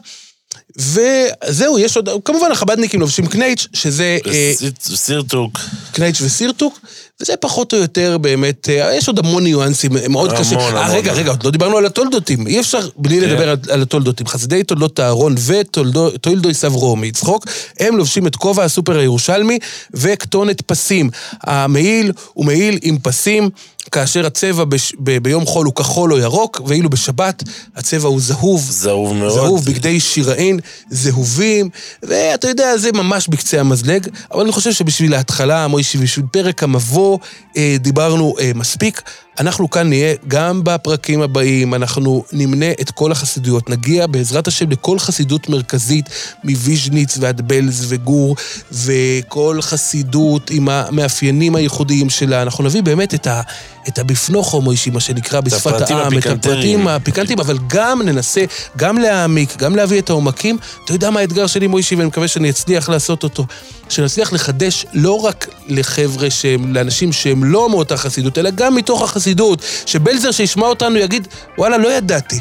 וזהו, 0.77 1.79
יש 1.79 1.95
עוד, 1.95 2.09
כמובן 2.25 2.51
החבדניקים 2.51 2.99
לובשים 2.99 3.27
קנייץ', 3.27 3.67
שזה 3.73 4.17
אה, 4.27 4.53
סירטוק. 4.95 5.59
קנייץ' 5.91 6.21
וסירטוק, 6.21 6.79
וזה 7.21 7.33
פחות 7.37 7.73
או 7.73 7.77
יותר 7.77 8.17
באמת, 8.17 8.69
אה, 8.69 8.95
יש 8.95 9.07
עוד 9.07 9.19
המון 9.19 9.43
ניואנסים, 9.43 9.91
מאוד 10.09 10.29
המון, 10.29 10.41
קשה. 10.41 10.55
המון. 10.55 10.75
אה, 10.75 10.93
רגע, 10.93 11.13
רגע, 11.13 11.29
עוד 11.31 11.43
לא 11.43 11.51
דיברנו 11.51 11.77
על 11.77 11.85
התולדותים, 11.85 12.47
אי 12.47 12.59
אפשר 12.59 12.79
בלי 12.95 13.21
כן. 13.21 13.29
לדבר 13.29 13.49
על, 13.49 13.57
על 13.69 13.81
התולדותים. 13.81 14.27
חסידי 14.27 14.63
תולדות 14.63 14.99
אהרון 14.99 15.35
ותולדוי 15.45 16.53
סברו 16.53 16.95
מיצחוק, 16.95 17.47
הם 17.79 17.97
לובשים 17.97 18.27
את 18.27 18.35
כובע 18.35 18.63
הסופר 18.63 18.97
הירושלמי 18.97 19.59
וכתונת 19.93 20.61
פסים. 20.61 21.09
המעיל 21.43 22.11
הוא 22.33 22.45
מעיל 22.45 22.79
עם 22.81 22.97
פסים. 22.99 23.49
כאשר 23.91 24.25
הצבע 24.25 24.63
בש, 24.63 24.93
ב, 24.99 25.17
ביום 25.17 25.45
חול 25.45 25.65
הוא 25.65 25.75
כחול 25.75 26.13
או 26.13 26.17
ירוק, 26.17 26.61
ואילו 26.65 26.89
בשבת 26.89 27.43
הצבע 27.75 28.07
הוא 28.07 28.19
זהוב. 28.21 28.61
זהוב 28.69 29.13
מאוד. 29.13 29.33
זהוב, 29.33 29.65
בגדי 29.65 29.99
שיראין, 29.99 30.59
זהובים, 30.89 31.69
ואתה 32.03 32.47
יודע, 32.47 32.77
זה 32.77 32.91
ממש 32.91 33.27
בקצה 33.27 33.59
המזלג, 33.59 34.07
אבל 34.31 34.41
אני 34.41 34.51
חושב 34.51 34.71
שבשביל 34.71 35.13
ההתחלה, 35.13 35.67
מוישי, 35.67 35.97
בשביל 35.97 36.25
פרק 36.31 36.63
המבוא, 36.63 37.17
אה, 37.57 37.75
דיברנו 37.79 38.35
אה, 38.39 38.51
מספיק. 38.55 39.01
אנחנו 39.39 39.69
כאן 39.69 39.89
נהיה 39.89 40.15
גם 40.27 40.61
בפרקים 40.63 41.21
הבאים, 41.21 41.73
אנחנו 41.73 42.23
נמנה 42.31 42.71
את 42.81 42.91
כל 42.91 43.11
החסידויות, 43.11 43.69
נגיע 43.69 44.07
בעזרת 44.07 44.47
השם 44.47 44.69
לכל 44.69 44.99
חסידות 44.99 45.49
מרכזית, 45.49 46.09
מוויז'ניץ 46.43 47.17
ועד 47.19 47.41
בלז 47.47 47.85
וגור, 47.89 48.35
וכל 48.71 49.57
חסידות 49.61 50.49
עם 50.51 50.69
המאפיינים 50.69 51.55
הייחודיים 51.55 52.09
שלה. 52.09 52.41
אנחנו 52.41 52.63
נביא 52.63 52.83
באמת 52.83 53.13
את, 53.13 53.27
ה, 53.27 53.41
את 53.87 53.99
הבפנוכו, 53.99 54.61
מוישי, 54.61 54.89
מה 54.89 54.99
שנקרא, 54.99 55.39
בשפת 55.41 55.81
העם, 55.81 56.17
את. 56.17 56.25
הפרטים 56.25 56.87
הפיקנטיים, 56.87 57.39
אבל 57.39 57.57
גם 57.67 58.01
ננסה, 58.01 58.43
גם 58.77 58.97
להעמיק, 58.97 59.57
גם 59.57 59.75
להביא 59.75 59.99
את 59.99 60.09
העומקים. 60.09 60.57
אתה 60.85 60.93
יודע 60.93 61.09
מה 61.09 61.19
האתגר 61.19 61.47
שלי, 61.47 61.67
מוישי, 61.67 61.95
ואני 61.95 62.07
מקווה 62.07 62.27
שאני 62.27 62.49
אצליח 62.49 62.89
לעשות 62.89 63.23
אותו. 63.23 63.45
שנצליח 63.89 64.33
לחדש 64.33 64.85
לא 64.93 65.19
רק 65.19 65.47
לחבר'ה 65.67 66.29
שהם, 66.29 66.73
לאנשים 66.75 67.11
שהם 67.11 67.43
לא 67.43 67.69
מאותה 67.69 67.97
חסידות, 67.97 68.37
אלא 68.37 68.49
גם 68.49 68.75
מתוך 68.75 69.01
החסידות, 69.01 69.61
שבלזר 69.85 70.31
שישמע 70.31 70.67
אותנו 70.67 70.97
יגיד, 70.97 71.27
וואלה, 71.57 71.77
לא 71.77 71.87
ידעתי. 71.87 72.39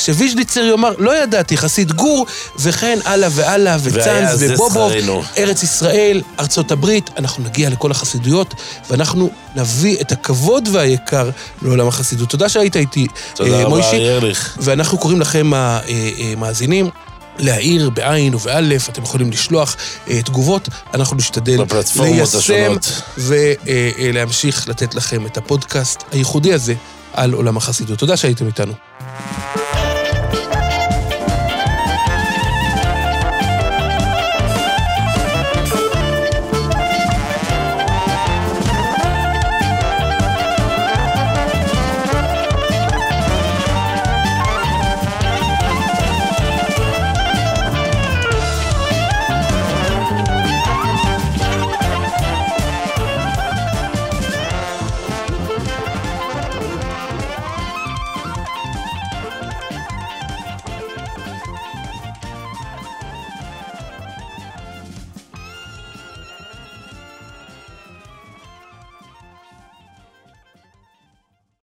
שוויז'ניצר 0.00 0.60
יאמר, 0.60 0.94
לא 0.98 1.22
ידעתי, 1.22 1.56
חסיד 1.56 1.92
גור, 1.92 2.26
וכן 2.58 2.98
הלאה 3.04 3.28
והלאה, 3.32 3.76
וצאנז 3.82 4.42
ובובוב, 4.42 4.92
שכרנו. 4.92 5.22
ארץ 5.38 5.62
ישראל, 5.62 6.22
ארצות 6.40 6.72
הברית, 6.72 7.10
אנחנו 7.16 7.44
נגיע 7.44 7.70
לכל 7.70 7.90
החסידויות, 7.90 8.54
ואנחנו 8.90 9.30
נביא 9.56 9.96
את 10.00 10.12
הכבוד 10.12 10.68
והיקר 10.72 11.30
לעולם 11.62 11.88
החסידות. 11.88 12.28
תודה 12.30 12.48
שהיית 12.48 12.76
איתי, 12.76 13.06
תודה 13.34 13.50
אה, 13.50 13.60
רבה, 13.60 13.68
מוישי. 13.68 14.08
ארליך. 14.08 14.58
ואנחנו 14.60 14.98
קוראים 14.98 15.20
לכם 15.20 15.50
המאזינים. 15.54 16.90
להעיר 17.40 17.90
בעין 17.90 18.34
ובאלף, 18.34 18.88
אתם 18.88 19.02
יכולים 19.02 19.30
לשלוח 19.30 19.76
אה, 20.08 20.22
תגובות, 20.22 20.68
אנחנו 20.94 21.16
נשתדל 21.16 21.58
ליישם. 22.00 22.76
ולהמשיך 23.18 24.68
לתת 24.68 24.94
לכם 24.94 25.26
את 25.26 25.36
הפודקאסט 25.36 26.02
הייחודי 26.12 26.52
הזה 26.52 26.74
על 27.12 27.32
עולם 27.32 27.56
החסידות. 27.56 27.98
תודה 27.98 28.16
שהייתם 28.16 28.46
איתנו. 28.46 28.72